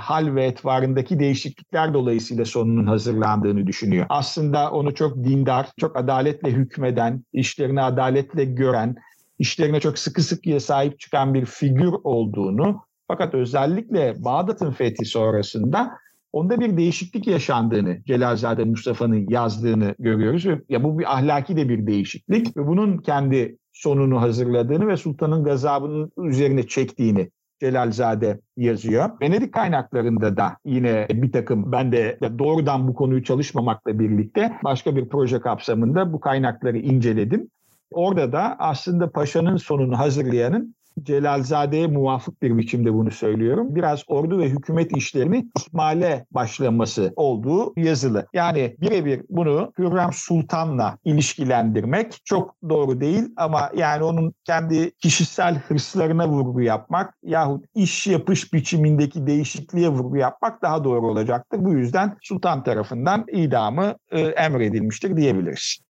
hal 0.00 0.34
ve 0.34 0.44
etvarındaki 0.44 1.18
değişiklikler 1.18 1.94
dolayısıyla 1.94 2.44
sonunun 2.44 2.86
hazırlandığını 2.86 3.66
düşünüyor. 3.66 4.06
Aslında 4.08 4.70
onu 4.70 4.94
çok 4.94 5.16
dindar, 5.16 5.68
çok 5.80 5.96
adaletle 5.96 6.50
hükmeden, 6.50 7.24
işlerini 7.32 7.82
adaletle 7.82 8.44
gören, 8.44 8.96
işlerine 9.38 9.80
çok 9.80 9.98
sıkı 9.98 10.22
sıkıya 10.22 10.60
sahip 10.60 11.00
çıkan 11.00 11.34
bir 11.34 11.46
figür 11.46 11.92
olduğunu 12.04 12.80
fakat 13.08 13.34
özellikle 13.34 14.24
Bağdat'ın 14.24 14.70
fethi 14.70 15.04
sonrasında 15.04 15.90
onda 16.32 16.60
bir 16.60 16.76
değişiklik 16.76 17.26
yaşandığını 17.26 18.04
Celalzade 18.04 18.64
Mustafa'nın 18.64 19.26
yazdığını 19.28 19.94
görüyoruz 19.98 20.46
ve 20.46 20.60
ya 20.68 20.84
bu 20.84 20.98
bir 20.98 21.12
ahlaki 21.12 21.56
de 21.56 21.68
bir 21.68 21.86
değişiklik 21.86 22.56
ve 22.56 22.66
bunun 22.66 22.98
kendi 22.98 23.58
sonunu 23.72 24.20
hazırladığını 24.20 24.88
ve 24.88 24.96
sultanın 24.96 25.44
gazabının 25.44 26.12
üzerine 26.18 26.66
çektiğini 26.66 27.30
Celalzade 27.60 28.40
yazıyor. 28.56 29.10
Venedik 29.20 29.54
kaynaklarında 29.54 30.36
da 30.36 30.56
yine 30.64 31.06
bir 31.10 31.32
takım 31.32 31.72
ben 31.72 31.92
de 31.92 32.18
doğrudan 32.38 32.88
bu 32.88 32.94
konuyu 32.94 33.24
çalışmamakla 33.24 33.98
birlikte 33.98 34.52
başka 34.64 34.96
bir 34.96 35.08
proje 35.08 35.40
kapsamında 35.40 36.12
bu 36.12 36.20
kaynakları 36.20 36.78
inceledim. 36.78 37.48
Orada 37.90 38.32
da 38.32 38.56
aslında 38.58 39.10
paşanın 39.10 39.56
sonunu 39.56 39.98
hazırlayanın 39.98 40.74
Celalzade'ye 41.02 41.86
muvafık 41.86 42.42
bir 42.42 42.58
biçimde 42.58 42.94
bunu 42.94 43.10
söylüyorum. 43.10 43.74
Biraz 43.74 44.04
ordu 44.06 44.38
ve 44.38 44.48
hükümet 44.48 44.96
işlerini 44.96 45.46
ihmale 45.58 46.26
başlaması 46.30 47.12
olduğu 47.16 47.72
yazılı. 47.76 48.26
Yani 48.32 48.76
birebir 48.80 49.22
bunu 49.28 49.72
Hürrem 49.78 50.10
Sultan'la 50.12 50.98
ilişkilendirmek 51.04 52.18
çok 52.24 52.54
doğru 52.68 53.00
değil 53.00 53.24
ama 53.36 53.70
yani 53.76 54.04
onun 54.04 54.34
kendi 54.44 54.90
kişisel 54.90 55.58
hırslarına 55.58 56.28
vurgu 56.28 56.60
yapmak 56.60 57.14
yahut 57.22 57.64
iş 57.74 58.06
yapış 58.06 58.52
biçimindeki 58.52 59.26
değişikliğe 59.26 59.88
vurgu 59.88 60.16
yapmak 60.16 60.62
daha 60.62 60.84
doğru 60.84 61.06
olacaktır. 61.06 61.64
Bu 61.64 61.72
yüzden 61.72 62.16
sultan 62.22 62.64
tarafından 62.64 63.24
idamı 63.32 63.94
e, 64.10 64.20
emredilmiştir 64.20 65.16
diyebiliriz. 65.16 65.89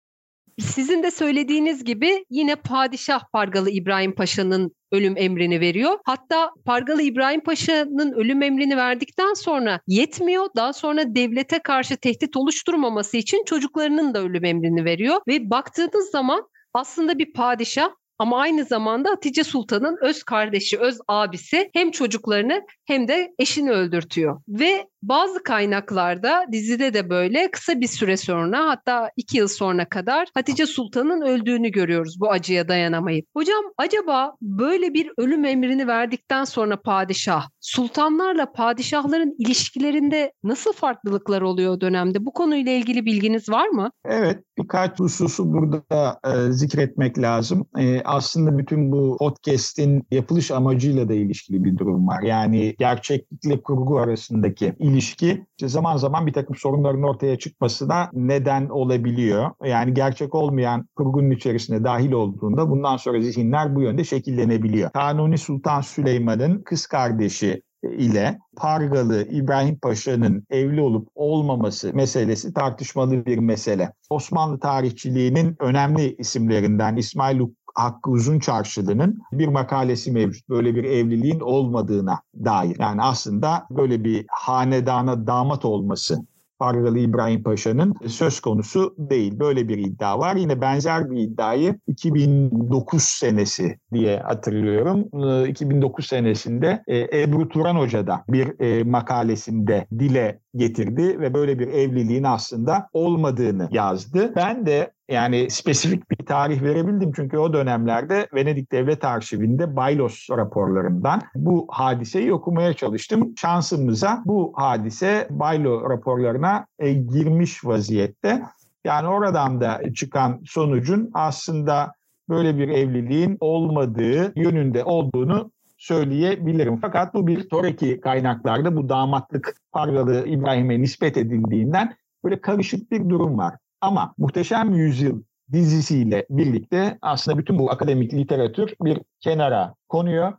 Sizin 0.62 1.04
de 1.04 1.12
söylediğiniz 1.12 1.84
gibi 1.84 2.26
yine 2.30 2.56
Padişah 2.56 3.24
Pargalı 3.34 3.69
İbrahim 3.69 4.15
Paşa'nın 4.15 4.71
ölüm 4.91 5.17
emrini 5.17 5.60
veriyor. 5.60 5.97
Hatta 6.06 6.52
Pargalı 6.65 7.02
İbrahim 7.02 7.41
Paşa'nın 7.41 8.12
ölüm 8.12 8.41
emrini 8.41 8.78
verdikten 8.78 9.34
sonra 9.34 9.80
yetmiyor. 9.88 10.47
Daha 10.56 10.74
sonra 10.74 11.15
devlete 11.15 11.60
karşı 11.60 11.97
tehdit 11.97 12.38
oluşturmaması 12.38 13.17
için 13.17 13.43
çocuklarının 13.45 14.13
da 14.13 14.19
ölüm 14.19 14.45
emrini 14.45 14.86
veriyor. 14.86 15.21
Ve 15.28 15.50
baktığınız 15.50 16.10
zaman 16.12 16.47
aslında 16.74 17.19
bir 17.19 17.34
padişah 17.34 17.89
ama 18.19 18.39
aynı 18.39 18.65
zamanda 18.65 19.10
Hatice 19.10 19.43
Sultan'ın 19.43 19.97
öz 20.02 20.24
kardeşi, 20.24 20.80
öz 20.80 21.00
abisi 21.08 21.69
hem 21.74 21.91
çocuklarını 21.91 22.62
hem 22.86 23.08
de 23.08 23.34
eşini 23.39 23.71
öldürtüyor. 23.71 24.41
Ve 24.47 24.88
bazı 25.03 25.43
kaynaklarda 25.43 26.45
dizide 26.51 26.93
de 26.93 27.09
böyle 27.09 27.51
kısa 27.51 27.79
bir 27.79 27.87
süre 27.87 28.17
sonra 28.17 28.69
hatta 28.69 29.11
iki 29.17 29.37
yıl 29.37 29.47
sonra 29.47 29.89
kadar 29.89 30.27
Hatice 30.33 30.65
Sultan'ın 30.65 31.21
öldüğünü 31.21 31.69
görüyoruz 31.69 32.19
bu 32.19 32.31
acıya 32.31 32.67
dayanamayıp. 32.67 33.25
Hocam 33.35 33.63
acaba 33.77 34.33
böyle 34.41 34.93
bir 34.93 35.11
ölüm 35.17 35.45
emrini 35.45 35.87
verdikten 35.87 36.43
sonra 36.43 36.81
padişah 36.81 37.49
sultanlarla 37.59 38.51
padişahların 38.51 39.35
ilişkilerinde 39.39 40.33
nasıl 40.43 40.73
farklılıklar 40.73 41.41
oluyor 41.41 41.73
o 41.73 41.81
dönemde? 41.81 42.25
Bu 42.25 42.33
konuyla 42.33 42.71
ilgili 42.71 43.05
bilginiz 43.05 43.49
var 43.49 43.67
mı? 43.67 43.91
Evet 44.05 44.39
birkaç 44.57 44.99
hususu 44.99 45.53
burada 45.53 46.19
e, 46.25 46.51
zikretmek 46.51 47.19
lazım. 47.19 47.65
E, 47.77 48.01
aslında 48.05 48.57
bütün 48.57 48.91
bu 48.91 49.17
podcast'in 49.19 50.03
yapılış 50.11 50.51
amacıyla 50.51 51.09
da 51.09 51.13
ilişkili 51.13 51.63
bir 51.63 51.77
durum 51.77 52.07
var. 52.07 52.21
Yani 52.21 52.75
gerçeklikle 52.79 53.61
kurgu 53.61 53.99
arasındaki 53.99 54.73
ilişki 54.91 55.45
işte 55.58 55.67
zaman 55.67 55.97
zaman 55.97 56.27
bir 56.27 56.34
takım 56.34 56.56
sorunların 56.56 57.04
ortaya 57.04 57.39
çıkmasına 57.39 58.10
neden 58.13 58.69
olabiliyor. 58.69 59.51
Yani 59.63 59.93
gerçek 59.93 60.36
olmayan 60.36 60.88
kurgunun 60.95 61.32
içerisine 61.32 61.84
dahil 61.84 62.12
olduğunda 62.12 62.69
bundan 62.69 62.97
sonra 62.97 63.21
zihinler 63.21 63.75
bu 63.75 63.82
yönde 63.82 64.04
şekillenebiliyor. 64.04 64.91
Kanuni 64.91 65.38
Sultan 65.38 65.82
Süleyman'ın 65.82 66.62
kız 66.62 66.88
kardeşi 66.88 67.62
ile 67.84 68.38
Pargalı 68.58 69.27
İbrahim 69.32 69.80
Paşa'nın 69.80 70.45
evli 70.49 70.82
olup 70.82 71.08
olmaması 71.15 71.93
meselesi 71.93 72.54
tartışmalı 72.54 73.25
bir 73.25 73.38
mesele. 73.38 73.93
Osmanlı 74.10 74.60
tarihçiliğinin 74.60 75.56
önemli 75.60 76.15
isimlerinden 76.15 76.95
İsmail 76.95 77.39
Hakkı 77.75 78.12
Uzun 78.12 78.39
Çarşılı'nın 78.39 79.21
bir 79.31 79.47
makalesi 79.47 80.12
mevcut. 80.12 80.49
Böyle 80.49 80.75
bir 80.75 80.84
evliliğin 80.84 81.39
olmadığına 81.39 82.19
dair. 82.45 82.79
Yani 82.79 83.01
aslında 83.01 83.67
böyle 83.71 84.03
bir 84.03 84.25
hanedana 84.29 85.27
damat 85.27 85.65
olması 85.65 86.21
Pargalı 86.62 86.99
İbrahim 86.99 87.43
Paşa'nın 87.43 87.95
söz 88.07 88.39
konusu 88.39 88.95
değil. 88.97 89.39
Böyle 89.39 89.67
bir 89.67 89.77
iddia 89.77 90.19
var. 90.19 90.36
Yine 90.36 90.62
benzer 90.62 91.12
bir 91.12 91.17
iddiayı 91.17 91.79
2009 91.88 93.03
senesi 93.03 93.77
diye 93.93 94.19
hatırlıyorum. 94.19 94.99
2009 95.47 96.05
ee, 96.05 96.07
senesinde 96.07 96.84
e, 96.88 97.21
Ebru 97.21 97.49
Turan 97.49 97.75
Hoca 97.75 98.07
da 98.07 98.23
bir 98.29 98.60
e, 98.60 98.84
makalesinde 98.84 99.88
dile 99.99 100.39
getirdi 100.55 101.19
ve 101.19 101.34
böyle 101.34 101.60
bir 101.60 101.67
evliliğin 101.67 102.23
aslında 102.23 102.89
olmadığını 102.93 103.67
yazdı. 103.71 104.34
Ben 104.36 104.65
de 104.65 104.91
yani 105.12 105.50
spesifik 105.50 106.12
bir 106.12 106.26
tarih 106.26 106.62
verebildim 106.62 107.12
çünkü 107.15 107.38
o 107.38 107.54
dönemlerde 107.54 108.28
Venedik 108.34 108.71
Devlet 108.71 109.06
Arşivinde 109.06 109.76
Baylos 109.76 110.30
raporlarından 110.30 111.21
bu 111.36 111.67
hadiseyi 111.69 112.34
okumaya 112.34 112.74
çalıştım. 112.74 113.34
Şansımıza 113.38 114.21
bu 114.26 114.54
hadise 114.56 115.28
Baylo 115.30 115.89
raporlarına 115.89 116.65
e, 116.80 116.93
girmiş 116.93 117.65
vaziyette. 117.65 118.41
Yani 118.86 119.08
oradan 119.08 119.62
da 119.62 119.82
çıkan 119.93 120.41
sonucun 120.45 121.12
aslında 121.13 121.93
böyle 122.30 122.58
bir 122.58 122.69
evliliğin 122.69 123.38
olmadığı 123.39 124.39
yönünde 124.39 124.84
olduğunu 124.84 125.52
söyleyebilirim. 125.78 126.78
Fakat 126.82 127.13
bu 127.13 127.28
bir 127.28 127.50
sonraki 127.50 128.02
kaynaklarda 128.02 128.76
bu 128.76 128.89
damatlık 128.89 129.56
Pargalı 129.71 130.28
İbrahim'e 130.28 130.82
nispet 130.82 131.17
edildiğinden 131.17 131.95
böyle 132.24 132.41
karışık 132.41 132.91
bir 132.91 133.10
durum 133.10 133.38
var. 133.38 133.56
Ama 133.81 134.13
Muhteşem 134.17 134.73
Yüzyıl 134.73 135.21
dizisiyle 135.51 136.25
birlikte 136.29 136.97
aslında 137.01 137.37
bütün 137.37 137.59
bu 137.59 137.71
akademik 137.71 138.13
literatür 138.13 138.73
bir 138.81 138.99
kenara 139.19 139.75
konuyor 139.89 140.33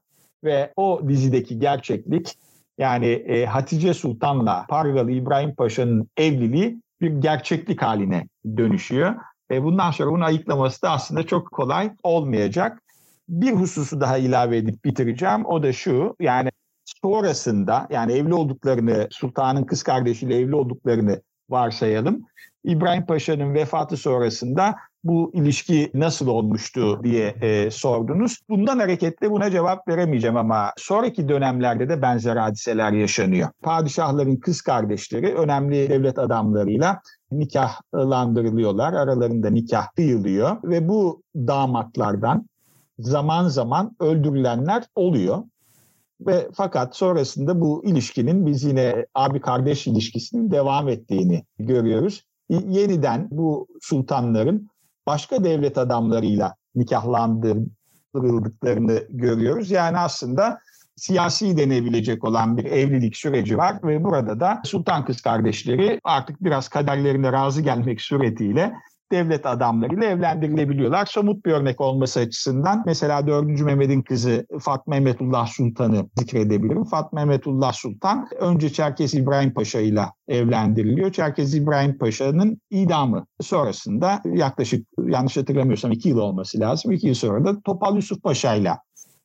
ve 0.44 0.72
o 0.76 1.00
dizideki 1.08 1.58
gerçeklik 1.58 2.38
yani 2.78 3.06
e, 3.06 3.46
Hatice 3.46 3.94
Sultan'la 3.94 4.66
Pargalı 4.68 5.10
İbrahim 5.10 5.54
Paşa'nın 5.54 6.08
evliliği 6.16 6.80
bir 7.00 7.10
gerçeklik 7.10 7.82
haline 7.82 8.28
dönüşüyor. 8.56 9.14
Ve 9.50 9.62
bundan 9.62 9.90
sonra 9.90 10.10
bunu 10.10 10.24
ayıklaması 10.24 10.82
da 10.82 10.90
aslında 10.90 11.26
çok 11.26 11.52
kolay 11.52 11.92
olmayacak. 12.02 12.82
Bir 13.28 13.52
hususu 13.52 14.00
daha 14.00 14.18
ilave 14.18 14.56
edip 14.56 14.84
bitireceğim. 14.84 15.46
O 15.46 15.62
da 15.62 15.72
şu 15.72 16.16
yani 16.20 16.50
sonrasında 17.02 17.86
yani 17.90 18.12
evli 18.12 18.34
olduklarını, 18.34 19.08
sultanın 19.10 19.64
kız 19.64 19.82
kardeşiyle 19.82 20.38
evli 20.38 20.54
olduklarını 20.54 21.22
varsayalım. 21.52 22.26
İbrahim 22.64 23.06
Paşa'nın 23.06 23.54
vefatı 23.54 23.96
sonrasında 23.96 24.74
bu 25.04 25.30
ilişki 25.34 25.90
nasıl 25.94 26.26
olmuştu 26.26 27.00
diye 27.04 27.34
e, 27.40 27.70
sordunuz. 27.70 28.38
Bundan 28.48 28.78
hareketle 28.78 29.30
buna 29.30 29.50
cevap 29.50 29.88
veremeyeceğim 29.88 30.36
ama 30.36 30.72
sonraki 30.76 31.28
dönemlerde 31.28 31.88
de 31.88 32.02
benzer 32.02 32.36
hadiseler 32.36 32.92
yaşanıyor. 32.92 33.48
Padişahların 33.62 34.36
kız 34.36 34.62
kardeşleri 34.62 35.34
önemli 35.34 35.90
devlet 35.90 36.18
adamlarıyla 36.18 37.00
nikahlandırılıyorlar. 37.30 38.92
Aralarında 38.92 39.50
nikah 39.50 39.86
kıyılıyor 39.96 40.56
ve 40.64 40.88
bu 40.88 41.22
damatlardan 41.36 42.46
zaman 42.98 43.48
zaman 43.48 43.96
öldürülenler 44.00 44.84
oluyor. 44.94 45.42
Ve 46.26 46.48
fakat 46.54 46.96
sonrasında 46.96 47.60
bu 47.60 47.84
ilişkinin 47.84 48.46
biz 48.46 48.64
yine 48.64 49.06
abi 49.14 49.40
kardeş 49.40 49.86
ilişkisinin 49.86 50.50
devam 50.50 50.88
ettiğini 50.88 51.44
görüyoruz. 51.58 52.24
Yeniden 52.48 53.28
bu 53.30 53.66
sultanların 53.80 54.68
başka 55.06 55.44
devlet 55.44 55.78
adamlarıyla 55.78 56.54
nikahlandırıldıklarını 56.74 59.02
görüyoruz. 59.10 59.70
Yani 59.70 59.98
aslında 59.98 60.58
siyasi 60.96 61.56
denebilecek 61.56 62.24
olan 62.24 62.56
bir 62.56 62.64
evlilik 62.64 63.16
süreci 63.16 63.58
var 63.58 63.76
ve 63.84 64.04
burada 64.04 64.40
da 64.40 64.60
sultan 64.64 65.04
kız 65.04 65.20
kardeşleri 65.20 66.00
artık 66.04 66.44
biraz 66.44 66.68
kaderlerine 66.68 67.32
razı 67.32 67.62
gelmek 67.62 68.00
suretiyle 68.00 68.72
devlet 69.12 69.46
adamlarıyla 69.46 70.04
evlendirilebiliyorlar. 70.04 71.06
Somut 71.06 71.46
bir 71.46 71.52
örnek 71.52 71.80
olması 71.80 72.20
açısından 72.20 72.82
mesela 72.86 73.26
4. 73.26 73.60
Mehmet'in 73.60 74.02
kızı 74.02 74.46
Fatma 74.60 74.94
Mehmetullah 74.94 75.46
Sultan'ı 75.46 76.06
zikredebilirim. 76.18 76.84
Fatma 76.84 77.24
Mehmetullah 77.24 77.72
Sultan 77.72 78.28
önce 78.40 78.72
Çerkez 78.72 79.14
İbrahim 79.14 79.54
Paşa 79.54 79.80
ile 79.80 80.04
evlendiriliyor. 80.28 81.12
Çerkez 81.12 81.54
İbrahim 81.54 81.98
Paşa'nın 81.98 82.60
idamı 82.70 83.26
sonrasında 83.40 84.22
yaklaşık 84.24 84.86
yanlış 85.06 85.36
hatırlamıyorsam 85.36 85.92
2 85.92 86.08
yıl 86.08 86.18
olması 86.18 86.60
lazım. 86.60 86.92
2 86.92 87.06
yıl 87.06 87.14
sonra 87.14 87.44
da 87.44 87.60
Topal 87.60 87.96
Yusuf 87.96 88.22
Paşa 88.22 88.54
ile 88.54 88.72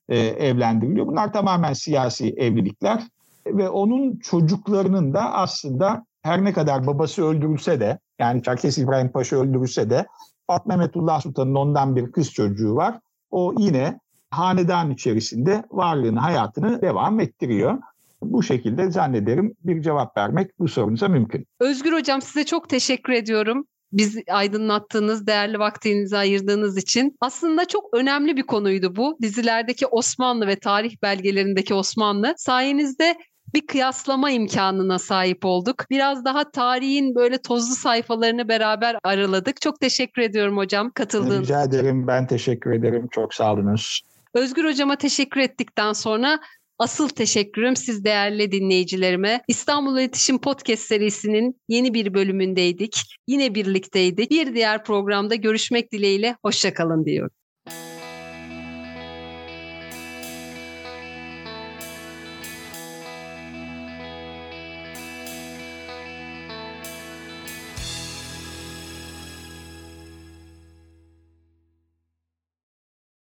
evlendiriliyor. 0.10 1.08
Bunlar 1.08 1.34
tamamen 1.34 1.73
siyasi 1.73 2.30
evlilikler 2.30 3.04
ve 3.47 3.69
onun 3.69 4.19
çocuklarının 4.19 5.13
da 5.13 5.34
aslında 5.34 6.06
her 6.21 6.43
ne 6.43 6.54
kadar 6.54 6.88
babası 6.88 7.26
öldürülse 7.26 7.80
de 7.80 8.00
yani 8.19 8.43
Çerkes 8.43 8.77
İbrahim 8.77 9.12
Paşa 9.12 9.36
öldürülse 9.36 9.89
de 9.89 10.06
Fatma 10.47 10.75
Mehmetullah 10.75 11.21
Sultan'ın 11.21 11.56
ondan 11.56 11.95
bir 11.95 12.12
kız 12.12 12.32
çocuğu 12.32 12.75
var. 12.75 12.99
O 13.32 13.53
yine 13.58 13.99
hanedan 14.32 14.91
içerisinde 14.91 15.63
varlığını, 15.71 16.19
hayatını 16.19 16.82
devam 16.82 17.19
ettiriyor. 17.19 17.77
Bu 18.21 18.43
şekilde 18.43 18.91
zannederim 18.91 19.56
bir 19.63 19.82
cevap 19.82 20.17
vermek 20.17 20.60
bu 20.60 20.67
sorunuza 20.67 21.08
mümkün. 21.08 21.45
Özgür 21.60 21.93
Hocam 21.93 22.21
size 22.21 22.45
çok 22.45 22.69
teşekkür 22.69 23.13
ediyorum. 23.13 23.67
Biz 23.91 24.17
aydınlattığınız, 24.32 25.27
değerli 25.27 25.60
vaktinizi 25.60 26.17
ayırdığınız 26.17 26.77
için. 26.77 27.17
Aslında 27.21 27.65
çok 27.65 27.84
önemli 27.93 28.38
bir 28.38 28.43
konuydu 28.43 28.95
bu. 28.95 29.17
Dizilerdeki 29.21 29.88
Osmanlı 29.88 30.47
ve 30.47 30.60
tarih 30.60 30.95
belgelerindeki 31.01 31.73
Osmanlı. 31.73 32.34
Sayenizde 32.38 33.15
bir 33.58 33.67
kıyaslama 33.67 34.32
imkanına 34.32 35.00
sahip 35.00 35.46
olduk. 35.46 35.86
Biraz 35.89 36.26
daha 36.26 36.52
tarihin 36.52 37.15
böyle 37.15 37.38
tozlu 37.38 37.76
sayfalarını 37.76 38.48
beraber 38.48 38.96
araladık. 39.04 39.62
Çok 39.62 39.80
teşekkür 39.80 40.22
ediyorum 40.22 40.58
hocam 40.58 40.91
katıldığınız 40.91 41.41
Rica 41.41 41.63
ederim. 41.63 42.08
Ben 42.08 42.28
teşekkür 42.28 42.72
ederim. 42.72 43.08
Çok 43.12 43.34
sağ 43.34 43.54
olunuz. 43.54 44.02
Özgür 44.34 44.65
hocama 44.65 44.96
teşekkür 44.96 45.41
ettikten 45.41 45.93
sonra 45.93 46.39
Asıl 46.80 47.10
teşekkürüm 47.10 47.76
siz 47.76 48.04
değerli 48.04 48.52
dinleyicilerime. 48.52 49.41
İstanbul 49.48 49.98
İletişim 49.98 50.38
Podcast 50.38 50.84
serisinin 50.84 51.62
yeni 51.67 51.93
bir 51.93 52.13
bölümündeydik. 52.13 53.02
Yine 53.28 53.56
birlikteydik. 53.56 54.32
Bir 54.32 54.54
diğer 54.56 54.84
programda 54.84 55.36
görüşmek 55.36 55.91
dileğiyle. 55.91 56.36
Hoşçakalın 56.41 57.06
diyorum. 57.06 57.32